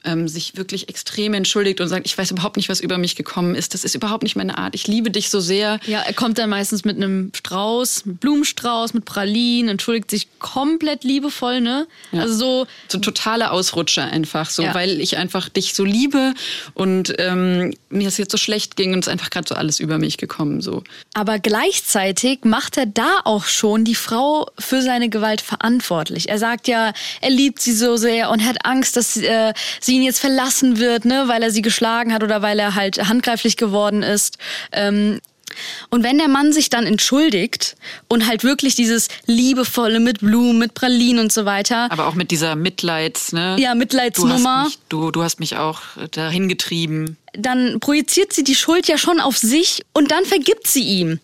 [0.03, 3.55] ähm, sich wirklich extrem entschuldigt und sagt, ich weiß überhaupt nicht, was über mich gekommen
[3.55, 3.73] ist.
[3.73, 4.75] Das ist überhaupt nicht meine Art.
[4.75, 5.79] Ich liebe dich so sehr.
[5.85, 11.03] Ja, er kommt dann meistens mit einem Strauß, einem Blumenstrauß, mit Pralinen, entschuldigt sich komplett
[11.03, 11.87] liebevoll, ne?
[12.11, 12.21] Ja.
[12.21, 12.67] Also so.
[12.87, 14.73] So totale Ausrutscher einfach, so, ja.
[14.73, 16.33] weil ich einfach dich so liebe
[16.73, 19.79] und ähm, mir es jetzt so schlecht ging und es ist einfach gerade so alles
[19.79, 20.83] über mich gekommen, so.
[21.13, 26.29] Aber gleichzeitig macht er da auch schon die Frau für seine Gewalt verantwortlich.
[26.29, 29.97] Er sagt ja, er liebt sie so sehr und hat Angst, dass äh, sie sie
[29.97, 33.57] ihn jetzt verlassen wird, ne, weil er sie geschlagen hat oder weil er halt handgreiflich
[33.57, 34.37] geworden ist.
[34.71, 35.19] Ähm,
[35.91, 37.75] und wenn der Mann sich dann entschuldigt
[38.07, 41.91] und halt wirklich dieses liebevolle mit Blumen, mit Pralinen und so weiter.
[41.91, 43.55] Aber auch mit dieser Mitleids, ne?
[43.59, 44.33] Ja, Mitleidsnummer.
[44.39, 47.17] Du hast mich, du, du hast mich auch dahin getrieben.
[47.33, 51.19] Dann projiziert sie die Schuld ja schon auf sich und dann vergibt sie ihm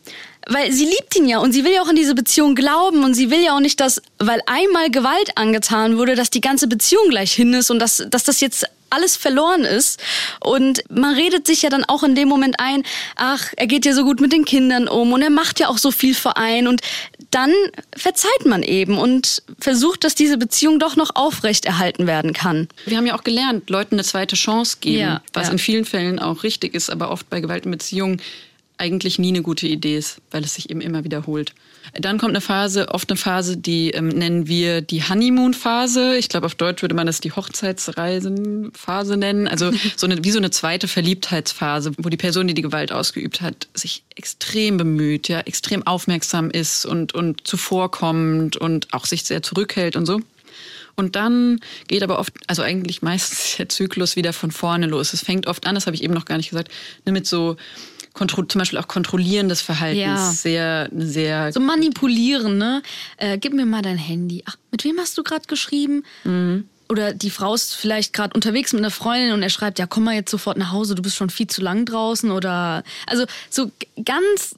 [0.47, 3.13] weil sie liebt ihn ja und sie will ja auch in diese Beziehung glauben und
[3.13, 7.10] sie will ja auch nicht, dass, weil einmal Gewalt angetan wurde, dass die ganze Beziehung
[7.10, 10.02] gleich hin ist und dass, dass das jetzt alles verloren ist.
[10.39, 12.84] Und man redet sich ja dann auch in dem Moment ein,
[13.15, 15.78] ach, er geht ja so gut mit den Kindern um und er macht ja auch
[15.78, 16.67] so viel für einen.
[16.67, 16.82] Und
[17.32, 17.54] dann
[17.95, 22.67] verzeiht man eben und versucht, dass diese Beziehung doch noch aufrechterhalten werden kann.
[22.86, 25.54] Wir haben ja auch gelernt, Leuten eine zweite Chance geben, ja, was ja.
[25.54, 28.21] in vielen Fällen auch richtig ist, aber oft bei Gewalt in Beziehungen
[28.80, 31.54] eigentlich nie eine gute Idee ist, weil es sich eben immer wiederholt.
[31.94, 36.18] Dann kommt eine Phase, oft eine Phase, die ähm, nennen wir die Honeymoon-Phase.
[36.18, 39.48] Ich glaube, auf Deutsch würde man das die Hochzeitsreisenphase nennen.
[39.48, 43.42] Also so eine, wie so eine zweite Verliebtheitsphase, wo die Person, die die Gewalt ausgeübt
[43.42, 49.42] hat, sich extrem bemüht, ja, extrem aufmerksam ist und, und zuvorkommend und auch sich sehr
[49.42, 50.22] zurückhält und so.
[50.96, 55.13] Und dann geht aber oft, also eigentlich meistens der Zyklus wieder von vorne los.
[55.13, 56.72] Es fängt oft an, das habe ich eben noch gar nicht gesagt,
[57.06, 57.56] ne, mit so
[58.13, 60.00] zum Beispiel auch kontrollierendes Verhalten.
[60.00, 60.32] Ja.
[60.32, 61.52] Sehr, sehr.
[61.54, 62.82] So manipulieren, ne?
[63.17, 64.43] Äh, gib mir mal dein Handy.
[64.45, 66.04] Ach, mit wem hast du gerade geschrieben?
[66.24, 66.65] Mhm.
[66.89, 70.06] Oder die Frau ist vielleicht gerade unterwegs mit einer Freundin und er schreibt, ja, komm
[70.06, 72.32] mal jetzt sofort nach Hause, du bist schon viel zu lang draußen.
[72.32, 73.72] Oder also so
[74.04, 74.56] ganz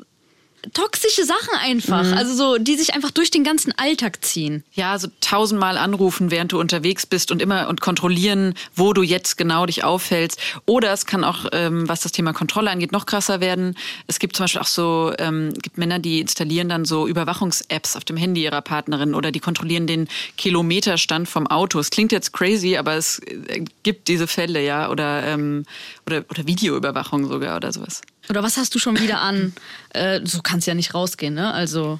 [0.74, 2.04] toxische Sachen einfach.
[2.04, 2.14] Mhm.
[2.14, 4.64] Also so, die sich einfach durch den ganzen Alltag ziehen.
[4.74, 9.38] Ja, so tausendmal anrufen, während du unterwegs bist und immer und kontrollieren, wo du jetzt
[9.38, 10.40] genau dich aufhältst.
[10.66, 13.76] Oder es kann auch, ähm, was das Thema Kontrolle angeht, noch krasser werden.
[14.08, 18.04] Es gibt zum Beispiel auch so, ähm, gibt Männer, die installieren dann so Überwachungs-Apps auf
[18.04, 21.80] dem Handy ihrer Partnerin oder die kontrollieren den Kilometerstand vom Auto.
[21.80, 24.90] Es klingt jetzt crazy, aber es äh, gibt diese Fälle, ja.
[24.90, 25.66] Oder, ähm,
[26.06, 28.02] oder, oder Videoüberwachung sogar oder sowas.
[28.32, 29.54] Oder was hast du schon wieder an?
[29.90, 31.54] äh, so kannst ja nicht rausgehen, ne?
[31.54, 32.00] Also.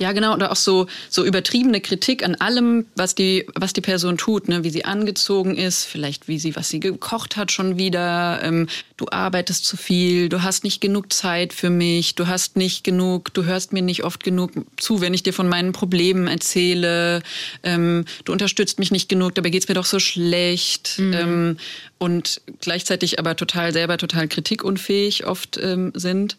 [0.00, 0.32] Ja, genau.
[0.32, 4.64] Oder auch so, so übertriebene Kritik an allem, was die, was die Person tut, ne?
[4.64, 8.40] wie sie angezogen ist, vielleicht wie sie, was sie gekocht hat schon wieder.
[8.42, 12.82] Ähm, du arbeitest zu viel, du hast nicht genug Zeit für mich, du hast nicht
[12.82, 17.22] genug, du hörst mir nicht oft genug zu, wenn ich dir von meinen Problemen erzähle.
[17.62, 20.98] Ähm, du unterstützt mich nicht genug, dabei geht's mir doch so schlecht.
[20.98, 21.12] Mhm.
[21.12, 21.56] Ähm,
[21.98, 26.38] und gleichzeitig aber total selber total kritikunfähig oft ähm, sind.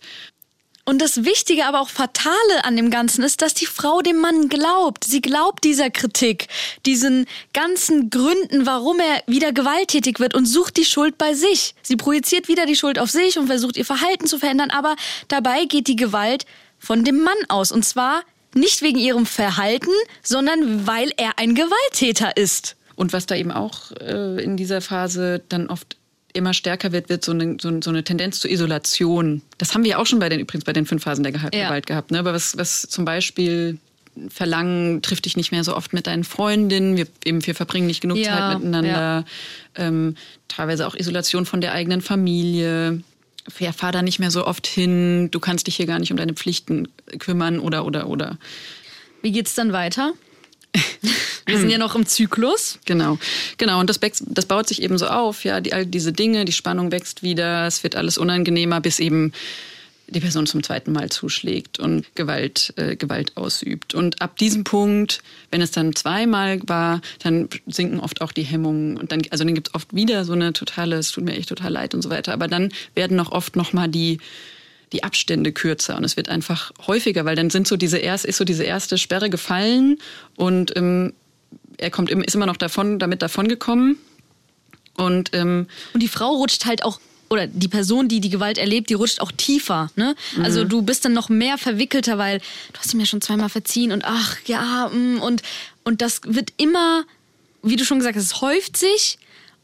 [0.85, 4.49] Und das Wichtige, aber auch Fatale an dem Ganzen ist, dass die Frau dem Mann
[4.49, 5.03] glaubt.
[5.03, 6.47] Sie glaubt dieser Kritik,
[6.85, 11.75] diesen ganzen Gründen, warum er wieder gewalttätig wird und sucht die Schuld bei sich.
[11.83, 14.95] Sie projiziert wieder die Schuld auf sich und versucht ihr Verhalten zu verändern, aber
[15.27, 16.45] dabei geht die Gewalt
[16.79, 17.71] von dem Mann aus.
[17.71, 18.23] Und zwar
[18.55, 19.91] nicht wegen ihrem Verhalten,
[20.23, 22.75] sondern weil er ein Gewalttäter ist.
[22.95, 25.97] Und was da eben auch äh, in dieser Phase dann oft
[26.33, 29.41] immer stärker wird, wird so eine, so, eine Tendenz zur Isolation.
[29.57, 31.79] Das haben wir auch schon bei den übrigens bei den fünf Phasen der Gewalt ja.
[31.79, 32.11] gehabt.
[32.11, 32.19] Ne?
[32.19, 33.77] Aber was, was zum Beispiel
[34.29, 38.01] Verlangen, triff dich nicht mehr so oft mit deinen Freundinnen, wir, eben, wir verbringen nicht
[38.01, 39.25] genug ja, Zeit miteinander.
[39.77, 39.87] Ja.
[39.87, 40.15] Ähm,
[40.47, 43.01] teilweise auch Isolation von der eigenen Familie.
[43.57, 46.17] Ja, fahr da nicht mehr so oft hin, du kannst dich hier gar nicht um
[46.17, 46.89] deine Pflichten
[47.19, 48.37] kümmern oder oder oder.
[49.21, 50.13] Wie geht's dann weiter?
[51.45, 52.79] Wir sind ja noch im Zyklus.
[52.85, 53.17] Genau,
[53.57, 53.79] genau.
[53.79, 56.91] Und das, das baut sich eben so auf, ja, die, all diese Dinge, die Spannung
[56.91, 59.33] wächst wieder, es wird alles unangenehmer, bis eben
[60.11, 63.95] die Person zum zweiten Mal zuschlägt und Gewalt, äh, Gewalt ausübt.
[63.95, 68.97] Und ab diesem Punkt, wenn es dann zweimal war, dann sinken oft auch die Hemmungen.
[68.97, 71.49] Und dann, also dann gibt es oft wieder so eine totale, es tut mir echt
[71.49, 72.33] total leid und so weiter.
[72.33, 74.19] Aber dann werden noch oft nochmal die,
[74.93, 78.37] die Abstände kürzer und es wird einfach häufiger, weil dann sind so diese erst, ist
[78.37, 79.99] so diese erste Sperre gefallen
[80.35, 81.13] und ähm,
[81.77, 83.97] er kommt, ist immer noch davon, damit davongekommen.
[84.97, 86.99] Und, ähm, und die Frau rutscht halt auch
[87.29, 89.89] oder die Person, die die Gewalt erlebt, die rutscht auch tiefer.
[89.95, 90.15] Ne?
[90.35, 90.43] Mhm.
[90.43, 93.93] Also du bist dann noch mehr verwickelter, weil du hast ihm ja schon zweimal verziehen
[93.93, 95.41] und ach ja mm, und
[95.85, 97.05] und das wird immer,
[97.63, 99.17] wie du schon gesagt hast, es häuft sich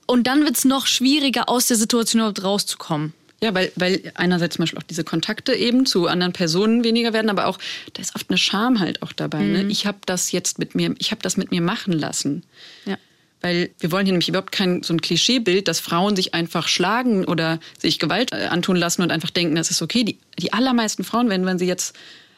[0.06, 3.14] und dann wird es noch schwieriger, aus der Situation überhaupt rauszukommen.
[3.42, 7.30] Ja, weil, weil einerseits zum Beispiel auch diese Kontakte eben zu anderen Personen weniger werden,
[7.30, 7.60] aber auch,
[7.94, 9.40] da ist oft eine Scham halt auch dabei.
[9.40, 9.60] Ne?
[9.60, 9.68] Mhm.
[9.68, 9.72] Ne?
[9.72, 12.44] Ich habe das jetzt mit mir, ich habe das mit mir machen lassen.
[12.86, 12.98] Ja.
[13.42, 17.26] Weil wir wollen hier nämlich überhaupt kein so ein Klischeebild, dass Frauen sich einfach schlagen
[17.26, 20.04] oder sich Gewalt äh, antun lassen und einfach denken, das ist okay.
[20.04, 21.96] Die, die allermeisten Frauen, wenn, wenn sie jetzt,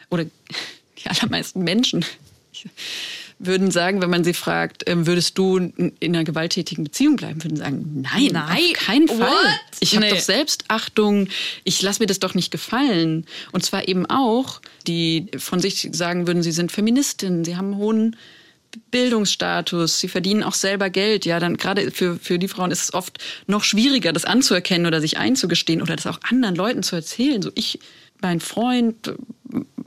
[0.09, 0.25] oder
[1.03, 2.03] die allermeisten Menschen,
[3.39, 7.57] würden sagen, wenn man sie fragt, ähm, würdest du in einer gewalttätigen Beziehung bleiben, würden
[7.57, 9.19] sagen, nein, nein auf keinen Fall.
[9.19, 9.59] What?
[9.79, 10.11] Ich habe nee.
[10.11, 11.29] doch Selbstachtung,
[11.63, 13.25] ich lasse mir das doch nicht gefallen.
[13.53, 17.77] Und zwar eben auch, die von sich sagen würden, sie sind Feministin, sie haben einen
[17.77, 18.15] hohen
[18.91, 21.25] Bildungsstatus, sie verdienen auch selber Geld.
[21.25, 25.01] Ja, dann gerade für, für die Frauen ist es oft noch schwieriger, das anzuerkennen oder
[25.01, 27.41] sich einzugestehen oder das auch anderen Leuten zu erzählen.
[27.41, 27.79] So ich,
[28.21, 29.13] mein Freund,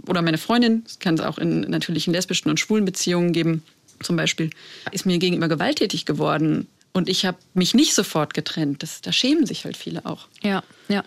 [0.07, 3.63] oder meine Freundin, das kann es auch in natürlichen lesbischen und schwulen Beziehungen geben,
[4.03, 4.51] zum Beispiel,
[4.91, 6.67] ist mir gegenüber gewalttätig geworden.
[6.93, 8.83] Und ich habe mich nicht sofort getrennt.
[8.83, 10.29] Das, da schämen sich halt viele auch.
[10.43, 11.05] Ja, ja.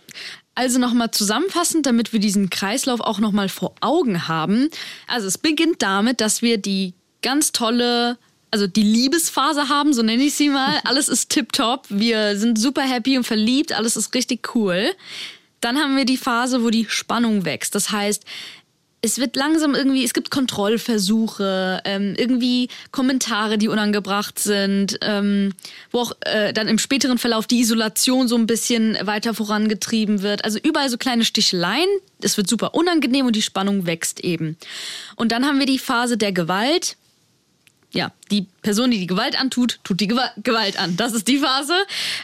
[0.56, 4.70] Also nochmal zusammenfassend, damit wir diesen Kreislauf auch nochmal vor Augen haben.
[5.08, 8.18] Also es beginnt damit, dass wir die ganz tolle
[8.52, 10.80] also die Liebesphase haben, so nenne ich sie mal.
[10.86, 11.88] Alles ist tipptopp.
[11.90, 13.74] Wir sind super happy und verliebt.
[13.74, 14.92] Alles ist richtig cool.
[15.66, 17.74] Dann haben wir die Phase, wo die Spannung wächst.
[17.74, 18.24] Das heißt,
[19.02, 25.54] es wird langsam irgendwie, es gibt Kontrollversuche, ähm, irgendwie Kommentare, die unangebracht sind, ähm,
[25.90, 30.46] wo auch äh, dann im späteren Verlauf die Isolation so ein bisschen weiter vorangetrieben wird.
[30.46, 31.90] Also überall so kleine Sticheleien.
[32.22, 34.58] Es wird super unangenehm und die Spannung wächst eben.
[35.16, 36.96] Und dann haben wir die Phase der Gewalt.
[37.96, 40.98] Ja, die Person, die die Gewalt antut, tut die Gewalt an.
[40.98, 41.74] Das ist die Phase.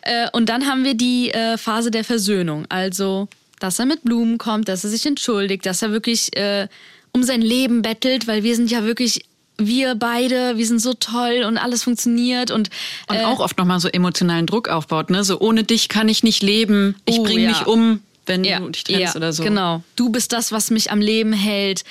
[0.01, 2.65] Äh, und dann haben wir die äh, Phase der Versöhnung.
[2.69, 3.29] Also
[3.61, 6.67] dass er mit Blumen kommt, dass er sich entschuldigt, dass er wirklich äh,
[7.13, 9.25] um sein Leben bettelt, weil wir sind ja wirklich
[9.57, 12.71] wir beide, wir sind so toll und alles funktioniert und
[13.07, 15.23] und äh, auch oft nochmal so emotionalen Druck aufbaut, ne?
[15.23, 17.49] So ohne dich kann ich nicht leben, ich oh, bringe ja.
[17.49, 18.01] mich um,
[18.31, 19.43] wenn ja, du dich trennst ja, oder so.
[19.43, 21.83] Genau, du bist das, was mich am Leben hält.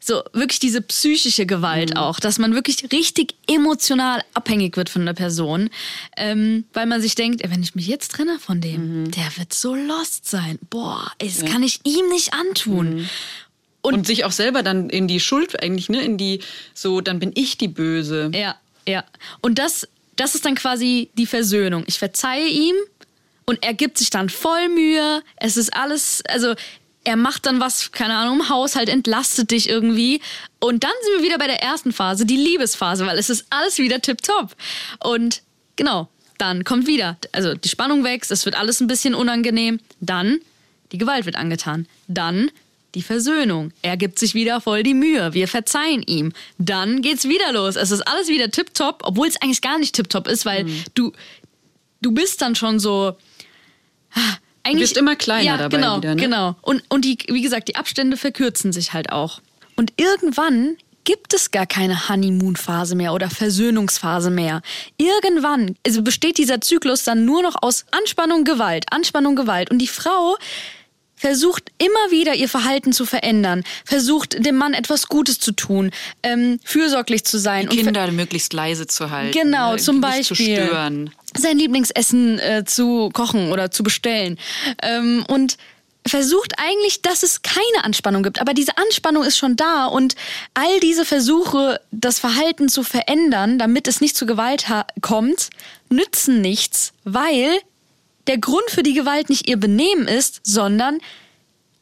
[0.00, 1.96] So wirklich diese psychische Gewalt mhm.
[1.96, 5.70] auch, dass man wirklich richtig emotional abhängig wird von einer Person,
[6.16, 9.10] ähm, weil man sich denkt, ey, wenn ich mich jetzt trenne von dem, mhm.
[9.12, 10.58] der wird so lost sein.
[10.68, 11.48] Boah, ey, das ja.
[11.48, 12.96] kann ich ihm nicht antun.
[12.96, 13.08] Mhm.
[13.80, 16.40] Und, und, sich auch selber dann in die Schuld eigentlich, ne, in die,
[16.72, 18.30] so, dann bin ich die Böse.
[18.34, 19.04] Ja, ja.
[19.42, 21.84] Und das, das ist dann quasi die Versöhnung.
[21.86, 22.74] Ich verzeihe ihm,
[23.46, 25.22] und er gibt sich dann voll Mühe.
[25.36, 26.54] Es ist alles, also
[27.04, 30.20] er macht dann was, keine Ahnung, im Haushalt, entlastet dich irgendwie.
[30.60, 33.78] Und dann sind wir wieder bei der ersten Phase, die Liebesphase, weil es ist alles
[33.78, 34.56] wieder tipptopp.
[35.02, 35.42] Und
[35.76, 39.80] genau, dann kommt wieder, also die Spannung wächst, es wird alles ein bisschen unangenehm.
[40.00, 40.40] Dann
[40.92, 41.86] die Gewalt wird angetan.
[42.08, 42.50] Dann
[42.94, 43.72] die Versöhnung.
[43.82, 45.34] Er gibt sich wieder voll die Mühe.
[45.34, 46.32] Wir verzeihen ihm.
[46.58, 47.76] Dann geht's wieder los.
[47.76, 50.84] Es ist alles wieder tipptopp, obwohl es eigentlich gar nicht tipptopp ist, weil mhm.
[50.94, 51.12] du,
[52.00, 53.16] du bist dann schon so.
[54.62, 56.14] Eigentlich, du bist immer kleiner ja, dabei genau, wieder.
[56.14, 56.22] Ne?
[56.22, 56.56] Genau.
[56.62, 59.40] Und, und die, wie gesagt, die Abstände verkürzen sich halt auch.
[59.76, 64.62] Und irgendwann gibt es gar keine Honeymoon-Phase mehr oder Versöhnungsphase mehr.
[64.96, 69.70] Irgendwann also besteht dieser Zyklus dann nur noch aus Anspannung, Gewalt, Anspannung, Gewalt.
[69.70, 70.36] Und die Frau
[71.24, 75.90] versucht immer wieder ihr Verhalten zu verändern, versucht dem Mann etwas Gutes zu tun,
[76.22, 77.66] ähm, fürsorglich zu sein.
[77.70, 79.32] Die Kinder möglichst leise zu halten.
[79.32, 79.78] Genau, ne?
[79.78, 80.24] zum Beispiel.
[80.24, 81.10] Zu stören.
[81.34, 84.38] Sein Lieblingsessen äh, zu kochen oder zu bestellen.
[84.82, 85.56] Ähm, und
[86.06, 88.38] versucht eigentlich, dass es keine Anspannung gibt.
[88.42, 90.16] Aber diese Anspannung ist schon da und
[90.52, 94.66] all diese Versuche, das Verhalten zu verändern, damit es nicht zu Gewalt
[95.00, 95.48] kommt,
[95.88, 97.60] nützen nichts, weil
[98.26, 100.98] der Grund für die Gewalt nicht ihr Benehmen ist, sondern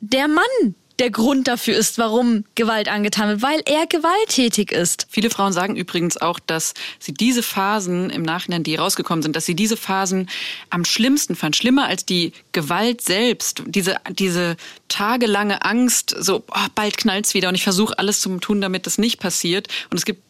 [0.01, 5.07] der Mann, der Grund dafür ist, warum Gewalt angetan wird, weil er gewalttätig ist.
[5.11, 9.47] Viele Frauen sagen übrigens auch, dass sie diese Phasen im Nachhinein, die rausgekommen sind, dass
[9.47, 10.29] sie diese Phasen
[10.71, 13.63] am schlimmsten fanden, schlimmer als die Gewalt selbst.
[13.67, 14.57] Diese, diese
[14.89, 18.99] tagelange Angst, so oh, bald knallt's wieder und ich versuche alles zu tun, damit das
[18.99, 19.69] nicht passiert.
[19.91, 20.23] Und es gibt,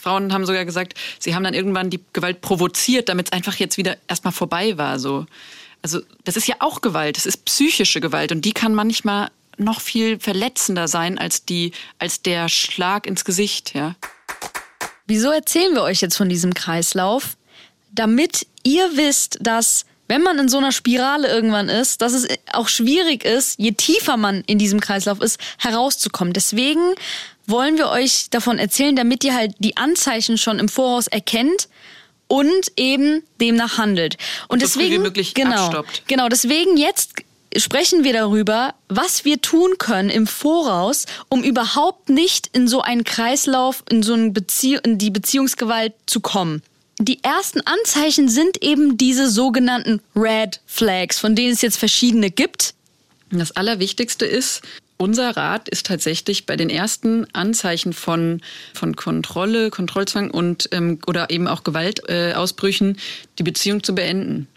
[0.00, 3.76] Frauen haben sogar gesagt, sie haben dann irgendwann die Gewalt provoziert, damit es einfach jetzt
[3.76, 4.98] wieder erstmal vorbei war.
[4.98, 5.26] So.
[5.82, 9.80] Also das ist ja auch Gewalt, das ist psychische Gewalt und die kann manchmal noch
[9.80, 13.94] viel verletzender sein als die, als der Schlag ins Gesicht, ja.
[15.06, 17.36] Wieso erzählen wir euch jetzt von diesem Kreislauf?
[17.92, 22.68] Damit ihr wisst, dass wenn man in so einer Spirale irgendwann ist, dass es auch
[22.68, 26.32] schwierig ist, je tiefer man in diesem Kreislauf ist, herauszukommen.
[26.32, 26.94] Deswegen
[27.46, 31.68] wollen wir euch davon erzählen, damit ihr halt die Anzeichen schon im Voraus erkennt
[32.26, 34.16] und eben demnach handelt.
[34.48, 36.02] Und, so deswegen, möglich genau, abstoppt.
[36.06, 37.14] genau, deswegen jetzt
[37.56, 43.04] sprechen wir darüber, was wir tun können im Voraus, um überhaupt nicht in so einen
[43.04, 46.62] Kreislauf, in so eine Bezie in die Beziehungsgewalt zu kommen.
[47.00, 52.74] Die ersten Anzeichen sind eben diese sogenannten Red Flags, von denen es jetzt verschiedene gibt.
[53.30, 54.62] Das Allerwichtigste ist,
[54.96, 58.40] unser Rat ist tatsächlich bei den ersten Anzeichen von,
[58.74, 62.98] von Kontrolle, Kontrollzwang und ähm, oder eben auch Gewaltausbrüchen äh,
[63.38, 64.48] die Beziehung zu beenden.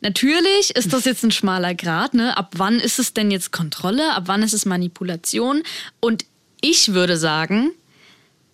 [0.00, 2.36] Natürlich ist das jetzt ein schmaler Grad, ne?
[2.36, 4.14] Ab wann ist es denn jetzt Kontrolle?
[4.14, 5.62] Ab wann ist es Manipulation?
[6.00, 6.24] Und
[6.60, 7.72] ich würde sagen,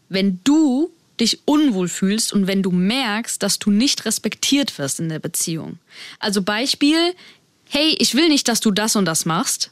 [0.08, 5.08] wenn du dich unwohl fühlst und wenn du merkst, dass du nicht respektiert wirst in
[5.08, 5.78] der Beziehung.
[6.18, 7.14] Also Beispiel,
[7.68, 9.70] hey, ich will nicht, dass du das und das machst.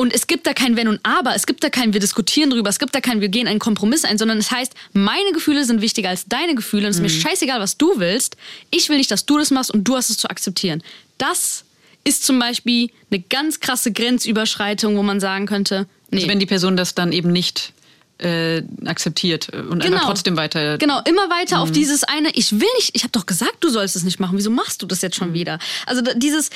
[0.00, 2.70] Und es gibt da kein Wenn und Aber, es gibt da kein Wir diskutieren drüber,
[2.70, 5.80] es gibt da kein Wir gehen einen Kompromiss ein, sondern es heißt, meine Gefühle sind
[5.80, 7.20] wichtiger als deine Gefühle und es ist mir mhm.
[7.20, 8.36] scheißegal, was du willst.
[8.70, 10.84] Ich will nicht, dass du das machst und du hast es zu akzeptieren.
[11.18, 11.64] Das
[12.04, 16.18] ist zum Beispiel eine ganz krasse Grenzüberschreitung, wo man sagen könnte, nee.
[16.18, 17.72] Also wenn die Person das dann eben nicht
[18.18, 19.98] äh, akzeptiert und genau.
[20.04, 20.78] trotzdem weiter.
[20.78, 21.62] Genau, immer weiter mhm.
[21.62, 24.38] auf dieses eine, ich will nicht, ich habe doch gesagt, du sollst es nicht machen,
[24.38, 25.34] wieso machst du das jetzt schon mhm.
[25.34, 25.58] wieder?
[25.86, 26.50] Also dieses,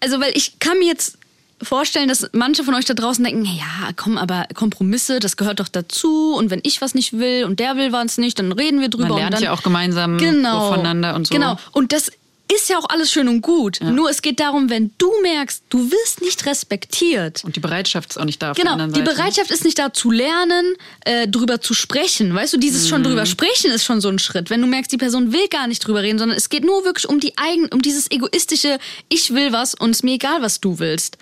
[0.00, 1.16] also weil ich kann mir jetzt
[1.62, 5.68] vorstellen, dass manche von euch da draußen denken, ja, komm, aber Kompromisse, das gehört doch
[5.68, 6.34] dazu.
[6.34, 9.08] Und wenn ich was nicht will und der will was nicht, dann reden wir drüber.
[9.08, 11.34] Man lernt dann, ja auch gemeinsam genau, voneinander und so.
[11.34, 11.56] Genau.
[11.72, 12.10] Und das
[12.52, 13.80] ist ja auch alles schön und gut.
[13.80, 13.90] Ja.
[13.90, 17.42] Nur es geht darum, wenn du merkst, du wirst nicht respektiert.
[17.44, 18.52] Und die Bereitschaft ist auch nicht da.
[18.52, 22.34] Auf genau, die Bereitschaft ist nicht da zu lernen, äh, drüber zu sprechen.
[22.34, 22.88] Weißt du, dieses mhm.
[22.88, 24.50] schon drüber sprechen ist schon so ein Schritt.
[24.50, 27.08] Wenn du merkst, die Person will gar nicht drüber reden, sondern es geht nur wirklich
[27.08, 28.78] um die eigen, um dieses egoistische,
[29.08, 31.18] ich will was und es mir egal, was du willst.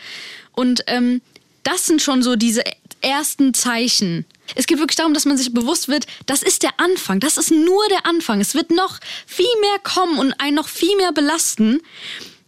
[0.53, 1.23] Und ähm,
[1.63, 2.63] das sind schon so diese
[3.01, 4.27] ersten Zeichen.
[4.55, 7.51] Es geht wirklich darum, dass man sich bewusst wird, das ist der Anfang, das ist
[7.51, 8.41] nur der Anfang.
[8.41, 11.81] Es wird noch viel mehr kommen und einen noch viel mehr belasten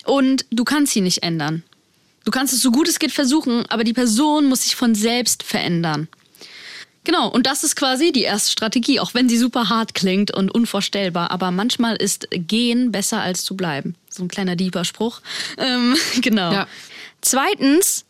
[0.05, 1.63] und du kannst sie nicht ändern.
[2.25, 5.43] Du kannst es so gut es geht versuchen, aber die Person muss sich von selbst
[5.43, 6.09] verändern.
[7.05, 10.53] Genau, und das ist quasi die erste Strategie, auch wenn sie super hart klingt und
[10.53, 11.31] unvorstellbar.
[11.31, 13.95] Aber manchmal ist gehen besser als zu bleiben.
[14.11, 15.21] So ein kleiner deeper Spruch.
[15.57, 16.53] Ähm, genau.
[16.53, 16.67] Ja.
[17.21, 18.05] Zweitens,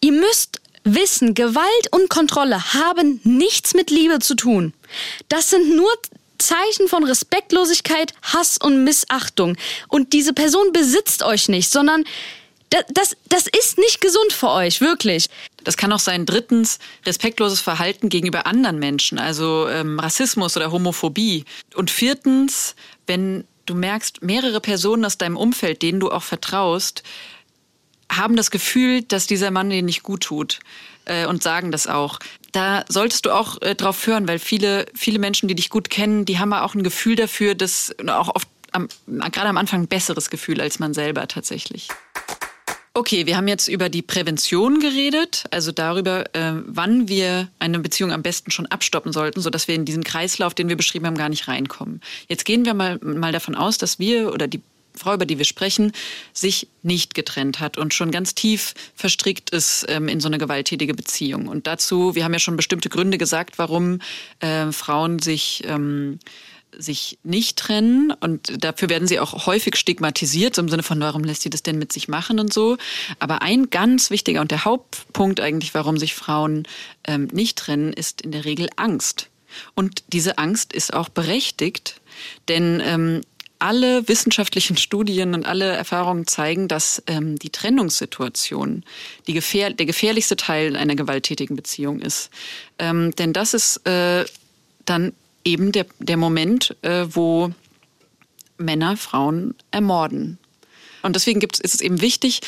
[0.00, 0.60] ihr müsst
[0.94, 4.72] wissen, Gewalt und Kontrolle haben nichts mit Liebe zu tun.
[5.28, 5.90] Das sind nur
[6.38, 9.56] Zeichen von Respektlosigkeit, Hass und Missachtung.
[9.88, 12.04] Und diese Person besitzt euch nicht, sondern
[12.70, 15.28] das, das, das ist nicht gesund für euch, wirklich.
[15.64, 21.44] Das kann auch sein, drittens, respektloses Verhalten gegenüber anderen Menschen, also ähm, Rassismus oder Homophobie.
[21.74, 22.74] Und viertens,
[23.06, 27.02] wenn du merkst, mehrere Personen aus deinem Umfeld, denen du auch vertraust,
[28.10, 30.60] haben das Gefühl, dass dieser Mann dir nicht gut tut
[31.04, 32.18] äh, und sagen das auch.
[32.52, 36.24] Da solltest du auch äh, drauf hören, weil viele, viele Menschen, die dich gut kennen,
[36.24, 40.60] die haben auch ein Gefühl dafür, dass auch oft gerade am Anfang ein besseres Gefühl
[40.60, 41.88] als man selber tatsächlich.
[42.98, 48.10] Okay, wir haben jetzt über die Prävention geredet, also darüber, äh, wann wir eine Beziehung
[48.10, 51.28] am besten schon abstoppen sollten, sodass wir in diesen Kreislauf, den wir beschrieben haben, gar
[51.28, 52.00] nicht reinkommen.
[52.28, 54.62] Jetzt gehen wir mal, mal davon aus, dass wir oder die
[54.98, 55.92] Frau, über die wir sprechen,
[56.32, 60.94] sich nicht getrennt hat und schon ganz tief verstrickt ist ähm, in so eine gewalttätige
[60.94, 61.48] Beziehung.
[61.48, 64.00] Und dazu, wir haben ja schon bestimmte Gründe gesagt, warum
[64.40, 66.18] äh, Frauen sich ähm,
[66.76, 71.42] sich nicht trennen und dafür werden sie auch häufig stigmatisiert, im Sinne von, warum lässt
[71.42, 72.76] sie das denn mit sich machen und so.
[73.18, 76.64] Aber ein ganz wichtiger und der Hauptpunkt eigentlich, warum sich Frauen
[77.04, 79.28] ähm, nicht trennen, ist in der Regel Angst.
[79.74, 82.00] Und diese Angst ist auch berechtigt,
[82.48, 83.22] denn ähm,
[83.58, 88.84] alle wissenschaftlichen Studien und alle Erfahrungen zeigen, dass ähm, die Trennungssituation
[89.26, 92.30] die gefähr der gefährlichste Teil einer gewalttätigen Beziehung ist.
[92.78, 94.24] Ähm, denn das ist äh,
[94.84, 95.12] dann
[95.44, 97.50] eben der, der Moment, äh, wo
[98.58, 100.38] Männer Frauen ermorden.
[101.02, 102.40] Und deswegen gibt's, ist es eben wichtig,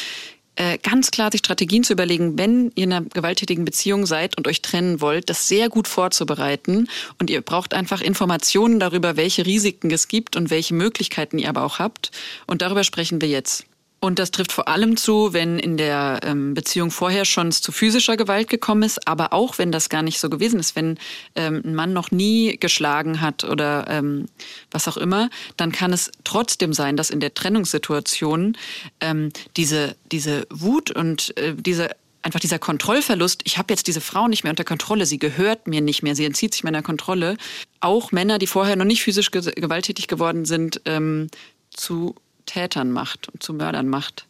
[0.60, 4.46] äh, ganz klar sich Strategien zu überlegen, wenn ihr in einer gewalttätigen Beziehung seid und
[4.46, 6.86] euch trennen wollt, das sehr gut vorzubereiten.
[7.18, 11.62] Und ihr braucht einfach Informationen darüber, welche Risiken es gibt und welche Möglichkeiten ihr aber
[11.62, 12.10] auch habt.
[12.46, 13.69] Und darüber sprechen wir jetzt.
[14.02, 18.16] Und das trifft vor allem zu, wenn in der ähm, Beziehung vorher schon zu physischer
[18.16, 20.98] Gewalt gekommen ist, aber auch wenn das gar nicht so gewesen ist, wenn
[21.34, 24.26] ähm, ein Mann noch nie geschlagen hat oder ähm,
[24.70, 25.28] was auch immer,
[25.58, 28.56] dann kann es trotzdem sein, dass in der Trennungssituation
[29.02, 29.28] ähm,
[29.58, 31.90] diese, diese Wut und äh, diese
[32.22, 35.80] einfach dieser Kontrollverlust, ich habe jetzt diese Frau nicht mehr unter Kontrolle, sie gehört mir
[35.80, 37.36] nicht mehr, sie entzieht sich meiner Kontrolle,
[37.80, 41.28] auch Männer, die vorher noch nicht physisch gewalttätig geworden sind, ähm,
[41.70, 42.14] zu
[42.50, 44.26] Tätern macht und zu Mördern macht.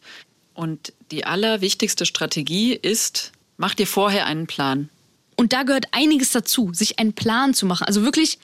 [0.53, 4.89] Und die allerwichtigste Strategie ist, mach dir vorher einen Plan.
[5.35, 7.85] Und da gehört einiges dazu, sich einen Plan zu machen.
[7.85, 8.37] Also wirklich,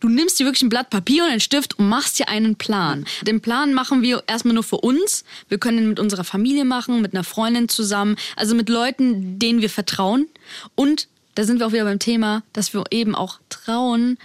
[0.00, 3.04] du nimmst dir wirklich ein Blatt Papier und einen Stift und machst dir einen Plan.
[3.22, 5.24] Den Plan machen wir erstmal nur für uns.
[5.48, 9.60] Wir können ihn mit unserer Familie machen, mit einer Freundin zusammen, also mit Leuten, denen
[9.60, 10.26] wir vertrauen.
[10.74, 14.16] Und da sind wir auch wieder beim Thema, dass wir eben auch trauen,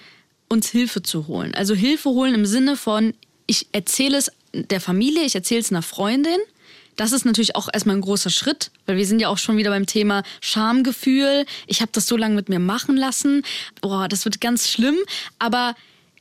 [0.48, 1.54] uns Hilfe zu holen.
[1.56, 3.14] Also Hilfe holen im Sinne von,
[3.48, 6.38] ich erzähle es der Familie, ich erzähle es einer Freundin.
[6.96, 9.72] Das ist natürlich auch erstmal ein großer Schritt, weil wir sind ja auch schon wieder
[9.72, 11.46] beim Thema Schamgefühl.
[11.66, 13.44] Ich habe das so lange mit mir machen lassen.
[13.82, 14.98] Boah, das wird ganz schlimm.
[15.40, 15.76] Aber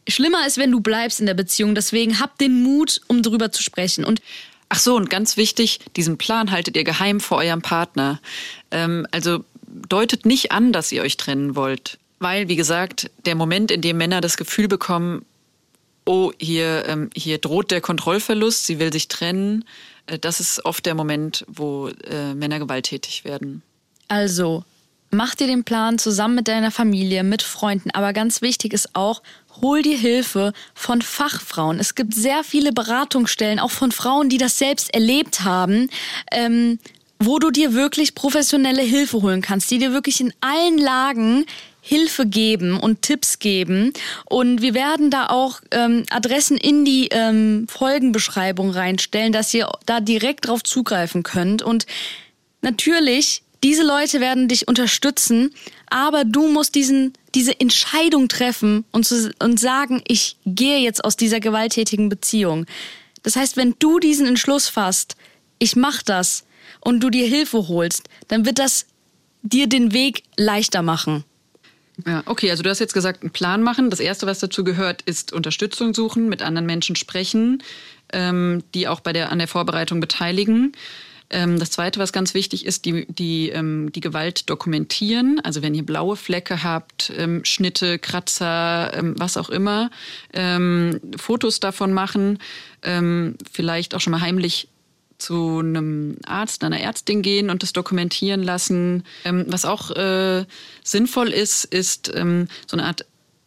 [0.08, 1.74] schlimmer ist, wenn du bleibst in der Beziehung.
[1.74, 4.04] Deswegen habt den Mut, um darüber zu sprechen.
[4.04, 4.22] Und
[4.74, 8.22] Ach so, und ganz wichtig, diesen Plan haltet ihr geheim vor eurem Partner.
[8.70, 11.98] Ähm, also deutet nicht an, dass ihr euch trennen wollt.
[12.20, 15.26] Weil, wie gesagt, der Moment, in dem Männer das Gefühl bekommen,
[16.04, 19.64] oh, hier, ähm, hier droht der Kontrollverlust, sie will sich trennen.
[20.06, 23.62] Äh, das ist oft der Moment, wo äh, Männer gewalttätig werden.
[24.08, 24.64] Also,
[25.10, 27.90] mach dir den Plan zusammen mit deiner Familie, mit Freunden.
[27.92, 29.22] Aber ganz wichtig ist auch,
[29.60, 31.78] hol dir Hilfe von Fachfrauen.
[31.78, 35.88] Es gibt sehr viele Beratungsstellen, auch von Frauen, die das selbst erlebt haben.
[36.30, 36.78] Ähm,
[37.24, 41.46] wo du dir wirklich professionelle Hilfe holen kannst, die dir wirklich in allen Lagen
[41.84, 43.92] Hilfe geben und Tipps geben.
[44.26, 49.98] Und wir werden da auch ähm, Adressen in die ähm, Folgenbeschreibung reinstellen, dass ihr da
[49.98, 51.60] direkt drauf zugreifen könnt.
[51.60, 51.86] Und
[52.60, 55.52] natürlich, diese Leute werden dich unterstützen,
[55.90, 61.16] aber du musst diesen, diese Entscheidung treffen und, zu, und sagen, ich gehe jetzt aus
[61.16, 62.64] dieser gewalttätigen Beziehung.
[63.24, 65.16] Das heißt, wenn du diesen Entschluss fasst,
[65.58, 66.44] ich mach das
[66.80, 68.86] und du dir Hilfe holst, dann wird das
[69.42, 71.24] dir den Weg leichter machen.
[72.06, 73.90] Ja, okay, also du hast jetzt gesagt, einen Plan machen.
[73.90, 77.62] Das Erste, was dazu gehört, ist Unterstützung suchen, mit anderen Menschen sprechen,
[78.12, 80.72] ähm, die auch bei der, an der Vorbereitung beteiligen.
[81.32, 85.40] Ähm, das Zweite, was ganz wichtig ist, die, die, ähm, die Gewalt dokumentieren.
[85.42, 89.90] Also wenn ihr blaue Flecke habt, ähm, Schnitte, Kratzer, ähm, was auch immer,
[90.32, 92.38] ähm, Fotos davon machen,
[93.52, 94.66] vielleicht auch schon mal heimlich
[95.22, 99.04] zu einem Arzt, einer Ärztin gehen und das dokumentieren lassen.
[99.24, 100.44] Ähm, was auch äh,
[100.82, 103.06] sinnvoll ist, ist ähm, so eine Art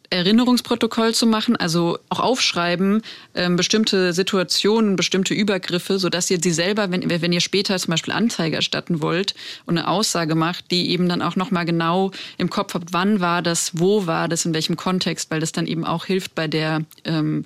[0.10, 3.02] Erinnerungsprotokoll zu machen, also auch aufschreiben,
[3.34, 8.14] ähm, bestimmte Situationen, bestimmte Übergriffe, sodass ihr sie selber, wenn, wenn ihr später zum Beispiel
[8.14, 12.74] Anzeige erstatten wollt und eine Aussage macht, die eben dann auch nochmal genau im Kopf
[12.74, 16.06] habt, wann war das, wo war das, in welchem Kontext, weil das dann eben auch
[16.06, 17.46] hilft bei der ähm,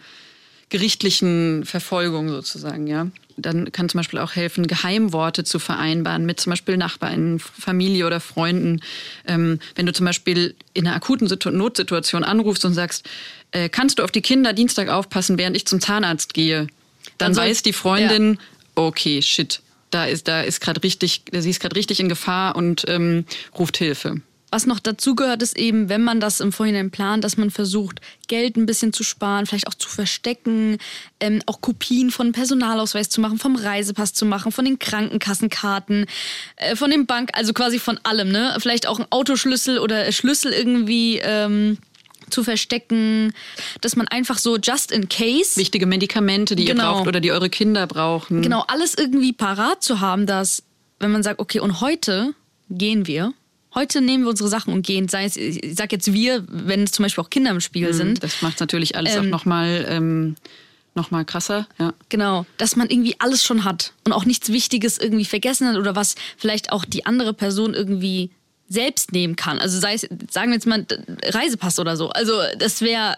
[0.70, 3.08] gerichtlichen Verfolgung sozusagen, ja.
[3.38, 8.20] Dann kann zum Beispiel auch helfen, Geheimworte zu vereinbaren mit zum Beispiel Nachbarn, Familie oder
[8.20, 8.82] Freunden.
[9.26, 13.08] Ähm, wenn du zum Beispiel in einer akuten Situ Notsituation anrufst und sagst,
[13.52, 16.68] äh, kannst du auf die Kinder Dienstag aufpassen, während ich zum Zahnarzt gehe,
[17.18, 18.40] dann also, weiß die Freundin, ja.
[18.76, 22.86] okay, shit, da ist, da ist gerade richtig, sie ist gerade richtig in Gefahr und
[22.88, 23.26] ähm,
[23.58, 24.22] ruft Hilfe.
[24.52, 28.02] Was noch dazu gehört, ist eben, wenn man das im Vorhinein plant, dass man versucht,
[28.28, 30.78] Geld ein bisschen zu sparen, vielleicht auch zu verstecken,
[31.20, 36.06] ähm, auch Kopien von Personalausweis zu machen, vom Reisepass zu machen, von den Krankenkassenkarten,
[36.56, 38.56] äh, von dem Bank, also quasi von allem, ne?
[38.60, 41.20] Vielleicht auch ein Autoschlüssel oder Schlüssel irgendwie.
[41.20, 41.78] Ähm,
[42.30, 43.34] zu verstecken,
[43.82, 45.56] dass man einfach so just in case.
[45.56, 46.84] Wichtige Medikamente, die genau.
[46.84, 48.44] ihr braucht oder die eure Kinder brauchen.
[48.44, 50.62] Genau, alles irgendwie parat zu haben, dass,
[51.00, 52.36] wenn man sagt, okay, und heute
[52.70, 53.34] gehen wir
[53.76, 55.08] Heute nehmen wir unsere Sachen und gehen.
[55.08, 57.94] Sei es, ich sag jetzt wir, wenn es zum Beispiel auch Kinder im Spiel mhm,
[57.94, 58.24] sind.
[58.24, 60.36] Das macht natürlich alles ähm, auch nochmal ähm,
[60.96, 61.68] noch krasser.
[61.78, 61.94] Ja.
[62.10, 65.96] Genau, dass man irgendwie alles schon hat und auch nichts Wichtiges irgendwie vergessen hat oder
[65.96, 68.32] was vielleicht auch die andere Person irgendwie
[68.68, 69.60] selbst nehmen kann.
[69.60, 70.86] Also sei es, sagen wir jetzt mal,
[71.26, 72.10] Reisepass oder so.
[72.10, 73.18] Also das wäre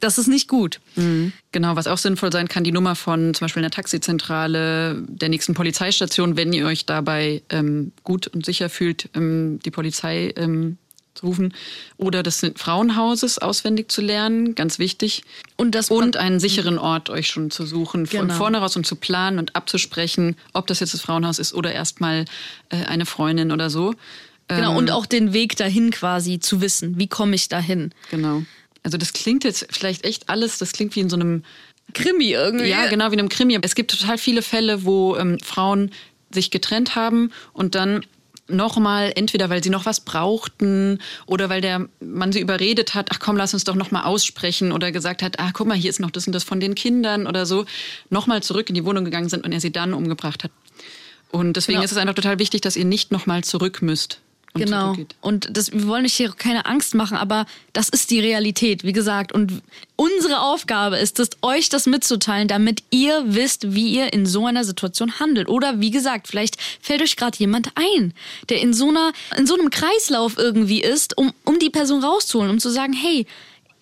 [0.00, 0.80] das ist nicht gut.
[0.96, 1.32] Mhm.
[1.52, 5.54] Genau, was auch sinnvoll sein kann, die Nummer von zum Beispiel einer Taxizentrale, der nächsten
[5.54, 10.78] Polizeistation, wenn ihr euch dabei ähm, gut und sicher fühlt, ähm, die Polizei ähm,
[11.14, 11.54] zu rufen.
[11.96, 15.22] Oder des Frauenhauses auswendig zu lernen, ganz wichtig.
[15.56, 18.34] Und, das und einen sicheren Ort euch schon zu suchen, von genau.
[18.34, 22.24] vorne raus und zu planen und abzusprechen, ob das jetzt das Frauenhaus ist oder erstmal
[22.70, 23.94] äh, eine Freundin oder so.
[24.48, 26.98] Genau, und ähm, auch den Weg dahin quasi zu wissen.
[26.98, 27.92] Wie komme ich dahin?
[28.10, 28.42] Genau.
[28.82, 31.44] Also das klingt jetzt vielleicht echt alles, das klingt wie in so einem
[31.92, 32.68] Krimi irgendwie.
[32.68, 33.58] Ja, genau, wie in einem Krimi.
[33.62, 35.90] Es gibt total viele Fälle, wo ähm, Frauen
[36.32, 38.04] sich getrennt haben und dann
[38.48, 43.20] nochmal, entweder weil sie noch was brauchten oder weil der Mann sie überredet hat, ach
[43.20, 46.10] komm, lass uns doch nochmal aussprechen oder gesagt hat, ach guck mal, hier ist noch
[46.10, 47.64] das und das von den Kindern oder so,
[48.10, 50.50] nochmal zurück in die Wohnung gegangen sind und er sie dann umgebracht hat.
[51.30, 51.84] Und deswegen genau.
[51.84, 54.20] ist es einfach total wichtig, dass ihr nicht nochmal zurück müsst.
[54.52, 54.96] Und genau.
[55.20, 58.92] Und das, wir wollen euch hier keine Angst machen, aber das ist die Realität, wie
[58.92, 59.30] gesagt.
[59.32, 59.62] Und
[59.94, 64.64] unsere Aufgabe ist es, euch das mitzuteilen, damit ihr wisst, wie ihr in so einer
[64.64, 65.48] Situation handelt.
[65.48, 68.12] Oder wie gesagt, vielleicht fällt euch gerade jemand ein,
[68.48, 72.50] der in so einer, in so einem Kreislauf irgendwie ist, um, um die Person rauszuholen,
[72.50, 73.26] um zu sagen, hey,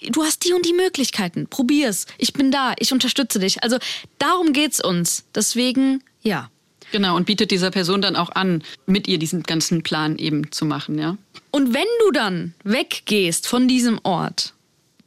[0.03, 2.07] du hast die und die Möglichkeiten, probier's.
[2.19, 3.63] Ich bin da, ich unterstütze dich.
[3.63, 3.79] Also
[4.19, 5.25] darum geht's uns.
[5.35, 6.51] Deswegen, ja.
[6.93, 10.65] Genau, und bietet dieser Person dann auch an, mit ihr diesen ganzen Plan eben zu
[10.65, 11.17] machen, ja.
[11.51, 14.53] Und wenn du dann weggehst von diesem Ort,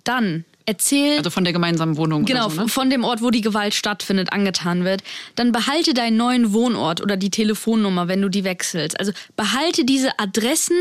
[0.04, 1.18] dann erzähl.
[1.18, 2.26] Also von der gemeinsamen Wohnung.
[2.26, 2.68] Genau, so, ne?
[2.68, 5.04] von dem Ort, wo die Gewalt stattfindet, angetan wird.
[5.36, 9.00] Dann behalte deinen neuen Wohnort oder die Telefonnummer, wenn du die wechselst.
[9.00, 10.78] Also behalte diese Adressen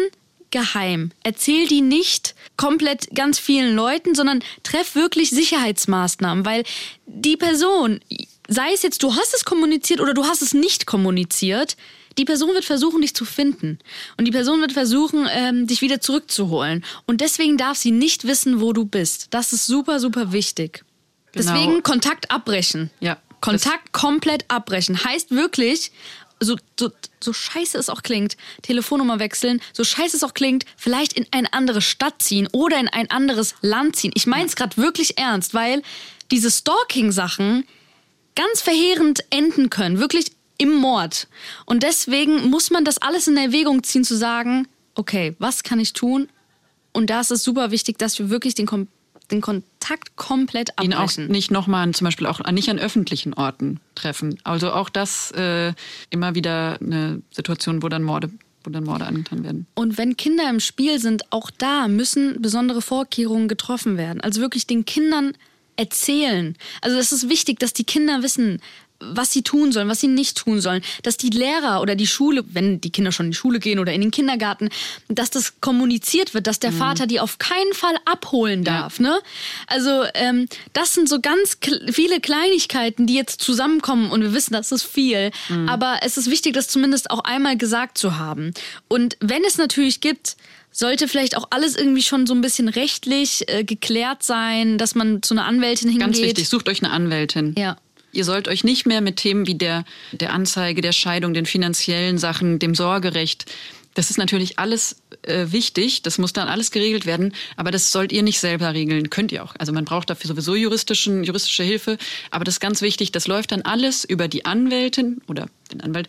[0.50, 1.12] geheim.
[1.22, 6.64] Erzähl die nicht komplett ganz vielen Leuten, sondern treff wirklich Sicherheitsmaßnahmen, weil
[7.06, 8.00] die Person,
[8.50, 11.76] sei es jetzt, du hast es kommuniziert oder du hast es nicht kommuniziert,
[12.18, 13.78] die Person wird versuchen, dich zu finden.
[14.18, 16.84] Und die Person wird versuchen, ähm, dich wieder zurückzuholen.
[17.06, 19.28] Und deswegen darf sie nicht wissen, wo du bist.
[19.30, 20.84] Das ist super, super wichtig.
[21.32, 21.52] Genau.
[21.52, 22.90] Deswegen Kontakt abbrechen.
[22.98, 23.18] Ja.
[23.40, 25.02] Kontakt komplett abbrechen.
[25.02, 25.92] Heißt wirklich,
[26.40, 26.90] so, so,
[27.22, 31.52] so scheiße es auch klingt, Telefonnummer wechseln, so scheiße es auch klingt, vielleicht in eine
[31.52, 34.10] andere Stadt ziehen oder in ein anderes Land ziehen.
[34.14, 35.82] Ich meine es gerade wirklich ernst, weil
[36.30, 37.64] diese Stalking-Sachen,
[38.34, 41.26] ganz verheerend enden können, wirklich im Mord.
[41.64, 45.92] Und deswegen muss man das alles in Erwägung ziehen, zu sagen, okay, was kann ich
[45.92, 46.28] tun?
[46.92, 48.68] Und da ist es super wichtig, dass wir wirklich den,
[49.30, 50.92] den Kontakt komplett abbrechen.
[50.92, 54.38] Ihn auch nicht nochmal, zum Beispiel auch nicht an öffentlichen Orten treffen.
[54.44, 55.72] Also auch das äh,
[56.10, 58.30] immer wieder eine Situation, wo dann Morde
[58.62, 59.66] wo dann Morde angetan werden.
[59.74, 64.20] Und wenn Kinder im Spiel sind, auch da müssen besondere Vorkehrungen getroffen werden.
[64.20, 65.32] Also wirklich den Kindern
[65.80, 66.56] erzählen.
[66.82, 68.60] Also es ist wichtig, dass die Kinder wissen,
[69.00, 72.44] was sie tun sollen, was sie nicht tun sollen, dass die Lehrer oder die Schule,
[72.48, 74.68] wenn die Kinder schon in die Schule gehen oder in den Kindergarten,
[75.08, 76.76] dass das kommuniziert wird, dass der mhm.
[76.76, 78.98] Vater die auf keinen Fall abholen darf.
[78.98, 79.04] Ja.
[79.04, 79.20] Ne?
[79.66, 81.56] Also ähm, das sind so ganz
[81.90, 85.68] viele Kleinigkeiten, die jetzt zusammenkommen und wir wissen, das ist viel, mhm.
[85.68, 88.52] aber es ist wichtig, das zumindest auch einmal gesagt zu haben.
[88.88, 90.36] Und wenn es natürlich gibt,
[90.70, 95.22] sollte vielleicht auch alles irgendwie schon so ein bisschen rechtlich äh, geklärt sein, dass man
[95.22, 96.06] zu einer Anwältin hingeht.
[96.06, 97.54] Ganz wichtig, sucht euch eine Anwältin.
[97.58, 97.76] Ja.
[98.12, 102.18] Ihr sollt euch nicht mehr mit Themen wie der, der Anzeige, der Scheidung, den finanziellen
[102.18, 103.46] Sachen, dem Sorgerecht,
[103.94, 108.12] das ist natürlich alles äh, wichtig, das muss dann alles geregelt werden, aber das sollt
[108.12, 109.54] ihr nicht selber regeln, könnt ihr auch.
[109.58, 111.98] Also man braucht dafür sowieso juristischen, juristische Hilfe,
[112.30, 116.08] aber das ist ganz wichtig, das läuft dann alles über die Anwältin oder den Anwalt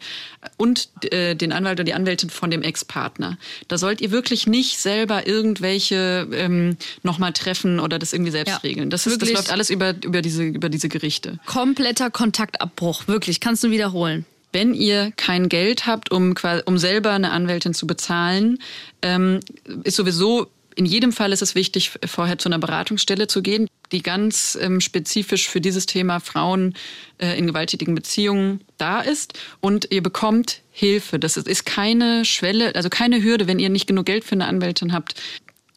[0.57, 3.37] und äh, den Anwalt oder die Anwältin von dem Ex-Partner.
[3.67, 8.57] Da sollt ihr wirklich nicht selber irgendwelche ähm, nochmal treffen oder das irgendwie selbst ja,
[8.57, 8.89] regeln.
[8.89, 11.39] Das, ist, das läuft alles über, über, diese, über diese Gerichte.
[11.45, 16.35] Kompletter Kontaktabbruch, wirklich, kannst du wiederholen wenn ihr kein Geld habt, um,
[16.65, 18.59] um selber eine Anwältin zu bezahlen,
[19.01, 19.39] ähm,
[19.83, 23.67] ist sowieso in jedem Fall ist es wichtig, vorher zu einer Beratungsstelle zu gehen.
[23.91, 26.75] die ganz ähm, spezifisch für dieses Thema Frauen
[27.17, 29.33] äh, in gewalttätigen Beziehungen da ist.
[29.59, 31.19] Und ihr bekommt Hilfe.
[31.19, 34.93] Das ist keine Schwelle, also keine Hürde, wenn ihr nicht genug Geld für eine Anwältin
[34.93, 35.21] habt.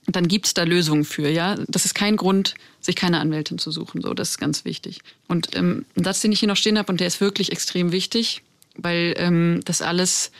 [0.07, 1.57] Dann gibt es da Lösungen für, ja.
[1.67, 4.01] Das ist kein Grund, sich keine Anwältin zu suchen.
[4.01, 5.01] So, das ist ganz wichtig.
[5.27, 7.91] Und ähm, ein Satz, den ich hier noch stehen habe, und der ist wirklich extrem
[7.91, 8.44] wichtig,
[8.77, 10.31] weil ähm, das alles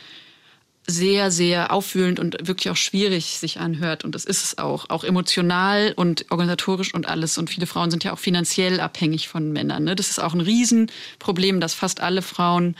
[0.87, 4.03] sehr, sehr aufwühlend und wirklich auch schwierig sich anhört.
[4.03, 4.89] Und das ist es auch.
[4.89, 7.37] Auch emotional und organisatorisch und alles.
[7.37, 9.83] Und viele Frauen sind ja auch finanziell abhängig von Männern.
[9.83, 9.95] Ne?
[9.95, 12.75] Das ist auch ein Riesenproblem, dass fast alle Frauen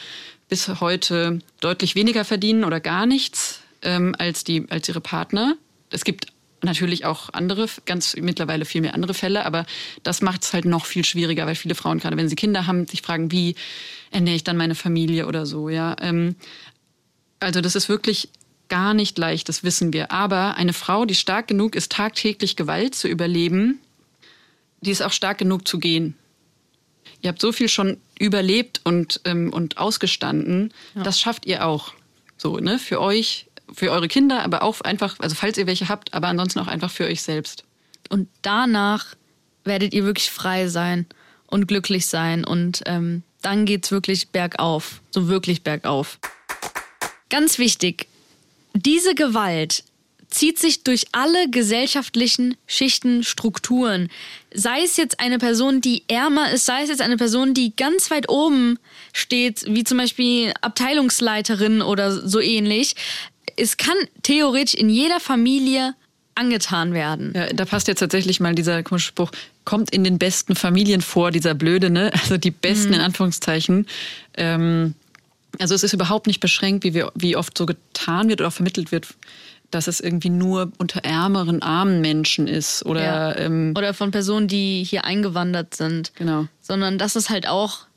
[0.49, 5.56] bis heute deutlich weniger verdienen oder gar nichts ähm, als, die, als ihre Partner.
[5.89, 6.28] Es gibt
[6.66, 9.66] natürlich auch andere, ganz mittlerweile viel mehr andere Fälle, aber
[10.03, 12.88] das macht es halt noch viel schwieriger, weil viele Frauen, gerade wenn sie Kinder haben,
[12.88, 13.55] sich fragen, wie
[14.11, 15.95] ernähre ich dann meine Familie oder so, ja.
[16.01, 16.36] Ähm,
[17.39, 18.30] also das ist wirklich
[18.70, 20.11] gar nicht leicht, das wissen wir.
[20.11, 23.80] Aber eine Frau, die stark genug ist, tagtäglich Gewalt zu überleben,
[24.82, 26.16] die ist auch stark genug zu gehen.
[27.22, 31.03] Ihr habt so viel schon überlebt und, ähm, und ausgestanden, ja.
[31.03, 31.93] das schafft ihr auch.
[32.38, 32.80] So, ne?
[32.80, 36.59] Für euch, für eure Kinder, aber auch einfach, also falls ihr welche habt, aber ansonsten
[36.59, 37.63] auch einfach für euch selbst.
[38.09, 39.16] Und danach
[39.63, 41.05] werdet ihr wirklich frei sein
[41.47, 46.20] und glücklich sein und ähm, dann geht's wirklich bergauf, so wirklich bergauf.
[47.30, 48.07] Ganz wichtig,
[48.74, 49.84] diese Gewalt
[50.30, 54.09] zieht sich durch alle gesellschaftlichen Schichten, Strukturen.
[54.53, 58.11] Sei es jetzt eine Person, die ärmer ist, sei es jetzt eine Person, die ganz
[58.11, 58.78] weit oben
[59.13, 62.95] steht, wie zum Beispiel Abteilungsleiterin oder so ähnlich.
[63.58, 65.95] Es kann theoretisch in jeder Familie
[66.36, 67.34] angetan werden.
[67.36, 69.32] Ja, da passt jetzt tatsächlich mal dieser komische Spruch,
[69.64, 72.12] kommt in den besten Familien vor, dieser blöde, ne?
[72.14, 72.95] Also die besten mhm.
[72.95, 73.88] in Anführungszeichen.
[74.36, 74.95] Ähm,
[75.60, 78.91] also es ist überhaupt nicht beschränkt, wie, wir, wie oft so getan wird oder vermittelt
[78.91, 79.08] wird,
[79.72, 83.38] dass es irgendwie nur unter ärmeren, armen Menschen ist oder ja.
[83.38, 86.14] ähm, oder von Personen, die hier eingewandert sind.
[86.16, 86.47] Genau.
[86.62, 87.88] Sondern dass es halt auch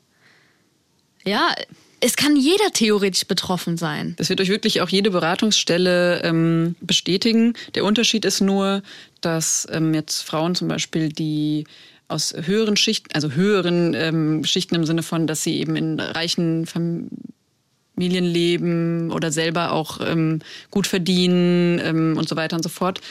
[1.25, 1.53] ja,
[2.01, 4.15] es kann jeder theoretisch betroffen sein.
[4.17, 7.53] Das wird euch wirklich auch jede Beratungsstelle ähm, bestätigen.
[7.75, 8.81] Der Unterschied ist nur,
[9.21, 11.65] dass ähm, jetzt Frauen zum Beispiel, die
[12.07, 16.65] aus höheren Schichten, also höheren ähm, Schichten im Sinne von, dass sie eben in reichen
[16.65, 17.09] Familien
[17.99, 20.39] Familienleben oder selber auch ähm,
[20.71, 23.01] gut verdienen ähm, und so weiter und so fort,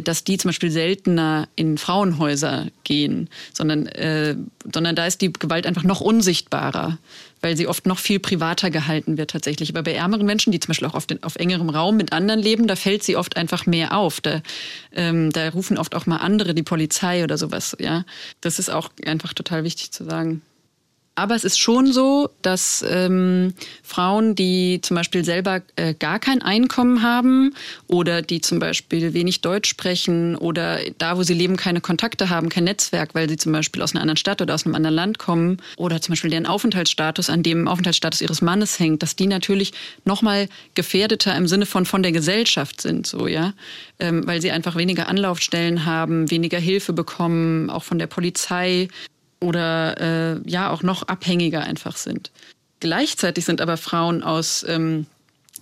[0.00, 4.36] dass die zum Beispiel seltener in Frauenhäuser gehen, sondern, äh,
[4.72, 6.98] sondern da ist die Gewalt einfach noch unsichtbarer,
[7.40, 9.70] weil sie oft noch viel privater gehalten wird tatsächlich.
[9.70, 12.40] Aber bei ärmeren Menschen, die zum Beispiel auch auf, den, auf engerem Raum mit anderen
[12.40, 14.20] leben, da fällt sie oft einfach mehr auf.
[14.20, 14.42] Da,
[14.92, 17.76] ähm, da rufen oft auch mal andere, die Polizei oder sowas.
[17.78, 18.04] Ja,
[18.40, 20.42] das ist auch einfach total wichtig zu sagen.
[21.18, 23.52] Aber es ist schon so, dass ähm,
[23.82, 27.56] Frauen, die zum Beispiel selber äh, gar kein Einkommen haben
[27.88, 32.48] oder die zum Beispiel wenig Deutsch sprechen oder da, wo sie leben, keine Kontakte haben,
[32.48, 35.18] kein Netzwerk, weil sie zum Beispiel aus einer anderen Stadt oder aus einem anderen Land
[35.18, 39.72] kommen oder zum Beispiel deren Aufenthaltsstatus an dem Aufenthaltsstatus ihres Mannes hängt, dass die natürlich
[40.04, 43.54] nochmal gefährdeter im Sinne von von der Gesellschaft sind, so ja,
[43.98, 48.88] ähm, weil sie einfach weniger Anlaufstellen haben, weniger Hilfe bekommen, auch von der Polizei
[49.40, 50.00] oder
[50.40, 52.30] äh, ja auch noch abhängiger einfach sind.
[52.80, 55.06] Gleichzeitig sind aber Frauen aus ähm,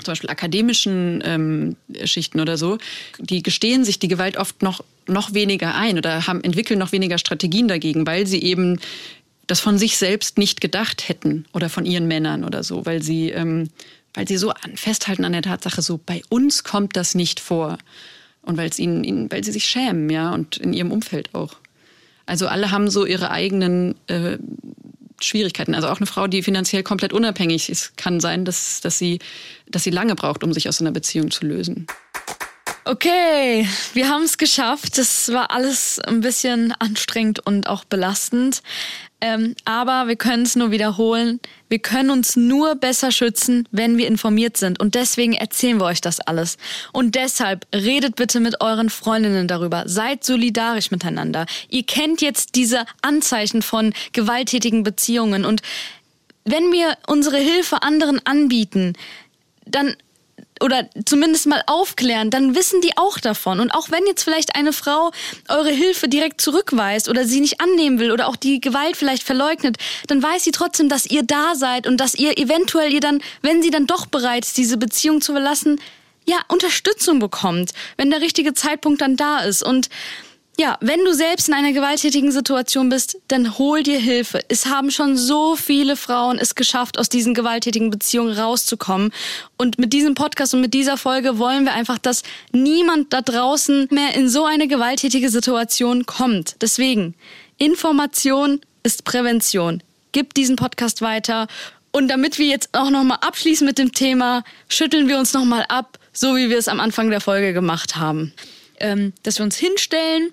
[0.03, 2.79] zum Beispiel akademischen ähm, Schichten oder so,
[3.19, 7.19] die gestehen sich die Gewalt oft noch, noch weniger ein oder haben, entwickeln noch weniger
[7.19, 8.79] Strategien dagegen, weil sie eben
[9.47, 13.31] das von sich selbst nicht gedacht hätten oder von ihren Männern oder so, weil sie,
[13.31, 13.71] ähm,
[14.15, 17.79] weil sie so an, festhalten an der Tatsache, so bei uns kommt das nicht vor.
[18.43, 21.57] Und weil es ihnen, ihnen, weil sie sich schämen, ja, und in ihrem Umfeld auch.
[22.27, 24.39] Also alle haben so ihre eigenen äh,
[25.21, 25.75] Schwierigkeiten.
[25.75, 29.19] Also auch eine Frau, die finanziell komplett unabhängig ist, kann sein, dass, dass, sie,
[29.69, 31.87] dass sie lange braucht, um sich aus einer Beziehung zu lösen.
[32.85, 34.97] Okay, wir haben es geschafft.
[34.97, 38.63] Das war alles ein bisschen anstrengend und auch belastend.
[39.21, 41.41] Ähm, aber wir können es nur wiederholen.
[41.69, 44.81] Wir können uns nur besser schützen, wenn wir informiert sind.
[44.81, 46.59] Und deswegen erzählen wir euch das alles.
[46.93, 49.85] Und deshalb redet bitte mit euren Freundinnen darüber.
[49.87, 51.47] Seid solidarisch miteinander.
[51.69, 55.45] Ihr kennt jetzt diese Anzeichen von gewalttätigen Beziehungen.
[55.45, 55.63] Und
[56.45, 58.93] wenn wir unsere Hilfe anderen anbieten,
[59.65, 59.97] dann
[60.61, 63.61] oder zumindest mal aufklären, dann wissen die auch davon.
[63.61, 65.11] Und auch wenn jetzt vielleicht eine Frau
[65.49, 69.77] eure Hilfe direkt zurückweist oder sie nicht annehmen will oder auch die Gewalt vielleicht verleugnet,
[70.07, 73.63] dann weiß sie trotzdem, dass ihr da seid und dass ihr eventuell ihr dann, wenn
[73.63, 75.81] sie dann doch bereit ist, diese Beziehung zu verlassen,
[76.29, 79.63] ja, Unterstützung bekommt, wenn der richtige Zeitpunkt dann da ist.
[79.63, 79.89] Und
[80.59, 84.41] ja, wenn du selbst in einer gewalttätigen Situation bist, dann hol dir Hilfe.
[84.49, 89.13] Es haben schon so viele Frauen es geschafft, aus diesen gewalttätigen Beziehungen rauszukommen.
[89.59, 93.89] Und mit diesem Podcast und mit dieser Folge wollen wir einfach, dass niemand da draußen
[93.91, 96.57] mehr in so eine gewalttätige Situation kommt.
[96.63, 97.15] Deswegen,
[97.59, 99.83] Information ist Prävention.
[100.13, 101.49] Gib diesen Podcast weiter.
[101.93, 105.99] Und damit wir jetzt auch nochmal abschließen mit dem Thema, schütteln wir uns nochmal ab,
[106.15, 108.33] so wie wir es am Anfang der Folge gemacht haben.
[108.81, 110.31] Ähm, dass wir uns hinstellen,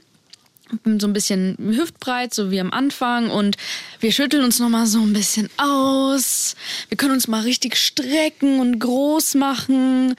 [0.99, 3.30] so ein bisschen hüftbreit, so wie am Anfang.
[3.30, 3.57] Und
[3.99, 6.55] wir schütteln uns nochmal so ein bisschen aus.
[6.89, 10.16] Wir können uns mal richtig strecken und groß machen.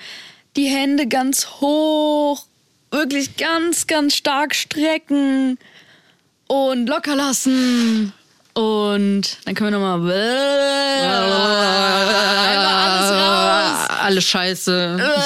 [0.57, 2.47] Die Hände ganz hoch.
[2.91, 5.59] Wirklich ganz, ganz stark strecken.
[6.47, 8.13] Und locker lassen.
[8.53, 10.13] Und dann können wir nochmal.
[12.85, 13.89] alles raus.
[14.01, 15.11] Alles scheiße.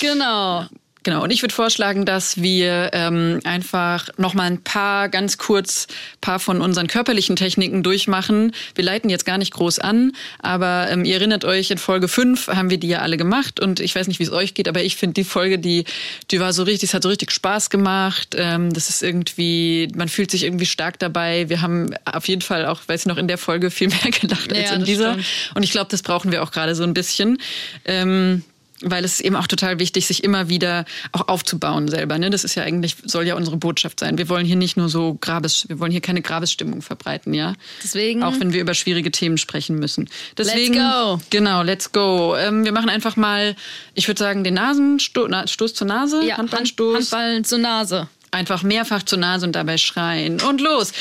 [0.00, 0.66] Genau.
[1.08, 5.86] Genau, und ich würde vorschlagen, dass wir ähm, einfach noch mal ein paar, ganz kurz,
[6.20, 8.52] paar von unseren körperlichen Techniken durchmachen.
[8.74, 12.48] Wir leiten jetzt gar nicht groß an, aber ähm, ihr erinnert euch, in Folge 5
[12.48, 14.82] haben wir die ja alle gemacht und ich weiß nicht, wie es euch geht, aber
[14.82, 15.84] ich finde die Folge, die,
[16.30, 18.34] die war so richtig, es hat so richtig Spaß gemacht.
[18.36, 21.48] Ähm, das ist irgendwie, man fühlt sich irgendwie stark dabei.
[21.48, 24.52] Wir haben auf jeden Fall auch, weiß ich noch, in der Folge viel mehr gelacht
[24.52, 25.12] als Ja, in dieser.
[25.12, 25.26] stimmt.
[25.54, 27.38] Und ich glaube, das brauchen wir auch gerade so ein bisschen.
[27.86, 28.42] Ähm,
[28.82, 32.18] weil es ist eben auch total wichtig, sich immer wieder auch aufzubauen selber.
[32.18, 32.30] Ne?
[32.30, 34.18] Das ist ja eigentlich, soll ja unsere Botschaft sein.
[34.18, 37.54] Wir wollen hier nicht nur so Grabes, wir wollen hier keine Grabesstimmung verbreiten, ja.
[37.82, 40.08] Deswegen- Auch wenn wir über schwierige Themen sprechen müssen.
[40.36, 41.20] Deswegen, go.
[41.30, 42.36] Genau, let's go.
[42.36, 43.56] Ähm, wir machen einfach mal,
[43.94, 46.94] ich würde sagen, den Nasenstoß Na, Stoß zur Nase, Ja, Handballstoß.
[46.94, 48.08] Hand, Handball zur Nase.
[48.30, 50.40] Einfach mehrfach zur Nase und dabei schreien.
[50.42, 50.92] Und los!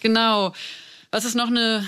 [0.00, 0.52] Genau.
[1.10, 1.86] Was ist noch eine,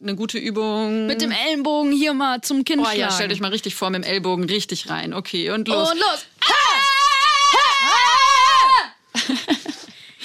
[0.00, 1.06] eine gute Übung?
[1.06, 4.04] Mit dem Ellenbogen hier mal zum Kinn Oh ja, stellt euch mal richtig vor, mit
[4.04, 5.14] dem Ellbogen richtig rein.
[5.14, 5.90] Okay, und los.
[5.92, 6.26] Und los.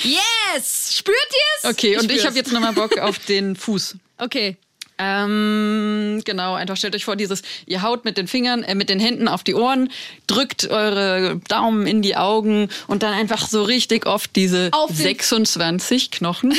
[0.03, 0.95] Yes!
[0.97, 1.69] Spürt ihr es?
[1.75, 2.25] okay, und ich spür's.
[2.25, 3.97] habe jetzt nochmal Bock auf den Fuß.
[4.17, 4.57] Okay.
[5.01, 8.99] Ähm, genau, einfach stellt euch vor, dieses, ihr haut mit den Fingern, äh, mit den
[8.99, 9.89] Händen auf die Ohren,
[10.27, 14.97] drückt eure Daumen in die Augen und dann einfach so richtig oft diese Auf den-
[14.97, 16.53] 26 Knochen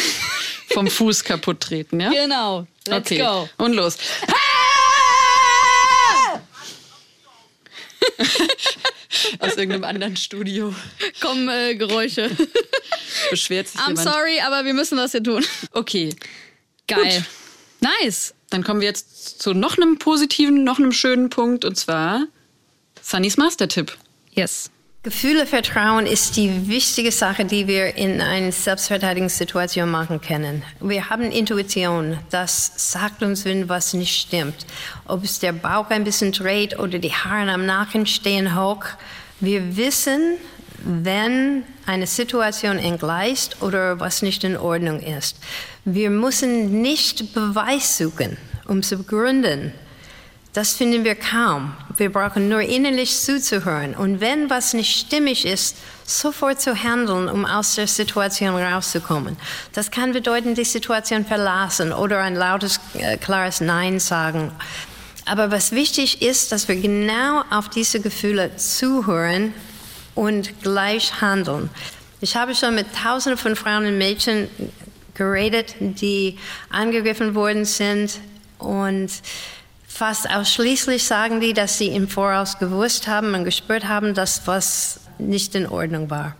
[0.72, 2.08] vom Fuß kaputt treten, ja?
[2.10, 2.66] Genau.
[2.86, 3.18] Let's okay.
[3.18, 3.48] go.
[3.58, 3.98] Und los.
[9.40, 10.74] Aus irgendeinem anderen Studio
[11.20, 12.30] Kommen äh, Geräusche.
[13.30, 14.08] beschwert sich I'm jemand.
[14.08, 15.44] sorry, aber wir müssen das hier tun.
[15.72, 16.14] Okay,
[16.86, 17.24] Geil.
[17.80, 18.34] Nice.
[18.50, 22.26] dann kommen wir jetzt zu noch einem positiven, noch einem schönen Punkt und zwar
[23.02, 23.96] Sunnys Master-Tipp.
[24.32, 24.70] Yes.
[25.02, 30.62] Gefühle Vertrauen ist die wichtige Sache, die wir in einer Selbstverteidigungssituation machen können.
[30.78, 34.66] Wir haben Intuition, das sagt uns, wenn was nicht stimmt.
[35.06, 38.84] Ob es der Bauch ein bisschen dreht oder die Haare am Nacken stehen hoch.
[39.40, 40.36] Wir wissen,
[40.84, 45.38] wenn eine Situation entgleist oder was nicht in Ordnung ist.
[45.84, 49.72] Wir müssen nicht Beweis suchen, um zu begründen.
[50.52, 51.72] Das finden wir kaum.
[51.96, 57.46] Wir brauchen nur innerlich zuzuhören und wenn was nicht stimmig ist, sofort zu handeln, um
[57.46, 59.36] aus der Situation rauszukommen.
[59.72, 64.50] Das kann bedeuten, die Situation verlassen oder ein lautes, äh, klares Nein sagen.
[65.24, 69.54] Aber was wichtig ist, dass wir genau auf diese Gefühle zuhören
[70.16, 71.70] und gleich handeln.
[72.20, 74.48] Ich habe schon mit Tausenden von Frauen und Mädchen
[75.20, 76.38] geredet, die
[76.70, 78.18] angegriffen worden sind
[78.58, 79.10] und
[80.00, 85.00] Fast ausschließlich sagen die, dass sie im Voraus gewusst haben und gespürt haben, dass was
[85.18, 86.36] nicht in Ordnung war.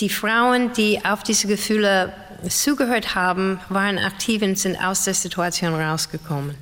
[0.00, 2.12] Die Frauen, die auf diese Gefühle
[2.48, 6.56] zugehört haben, waren aktiv und sind aus der Situation rausgekommen.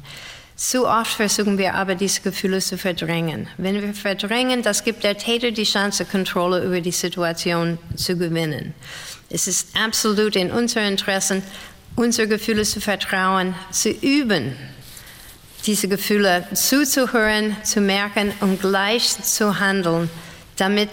[0.57, 3.49] Zu oft versuchen wir aber, diese Gefühle zu verdrängen.
[3.57, 8.75] Wenn wir verdrängen, das gibt der Täter die Chance, Kontrolle über die Situation zu gewinnen.
[9.31, 11.43] Es ist absolut in unserem Interesse,
[11.97, 14.57] unsere Gefühle zu vertrauen, zu üben,
[15.67, 20.11] diese Gefühle zuzuhören, zu merken und gleich zu handeln,
[20.57, 20.91] damit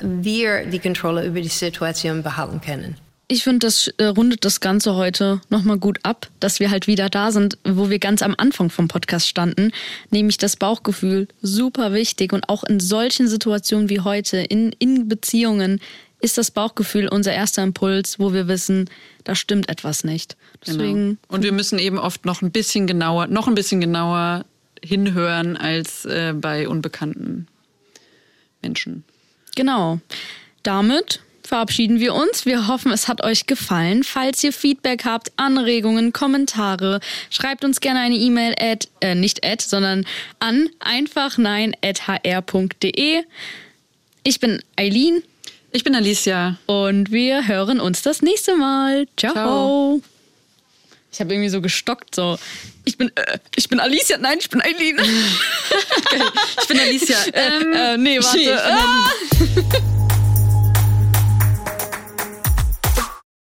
[0.00, 2.96] wir die Kontrolle über die Situation behalten können.
[3.30, 7.10] Ich finde, das äh, rundet das Ganze heute nochmal gut ab, dass wir halt wieder
[7.10, 9.70] da sind, wo wir ganz am Anfang vom Podcast standen,
[10.10, 15.80] nämlich das Bauchgefühl, super wichtig und auch in solchen Situationen wie heute, in, in Beziehungen,
[16.20, 18.90] ist das Bauchgefühl unser erster Impuls, wo wir wissen,
[19.24, 20.36] da stimmt etwas nicht.
[20.66, 21.16] Deswegen, Genau.
[21.28, 24.44] Und wir müssen eben oft noch ein bisschen genauer, noch ein bisschen genauer
[24.82, 27.46] hinhören als äh, bei unbekannten
[28.62, 29.04] Menschen.
[29.54, 30.00] Genau.
[30.62, 32.46] Damit verabschieden wir uns.
[32.46, 34.04] Wir hoffen, es hat euch gefallen.
[34.04, 37.00] Falls ihr Feedback habt, Anregungen, Kommentare,
[37.30, 40.04] schreibt uns gerne eine E-Mail at, äh, nicht at, sondern
[40.40, 43.22] an einfachnein.hr.de.
[44.24, 45.22] Ich bin Eileen
[45.78, 46.56] Ich bin Alicia.
[46.66, 49.06] und wir hören uns das nächste Mal.
[49.16, 49.32] Ciao.
[49.32, 50.02] Ciao.
[51.12, 52.36] Ich habe irgendwie so gestockt, so.
[52.84, 54.98] Ich bin, äh, ich bin Alicia, nein, ich bin Eileen.
[56.60, 57.16] Ich bin Alicia.
[57.32, 58.38] Ähm, äh, nee, warte.
[58.40, 59.12] ich bin Ah!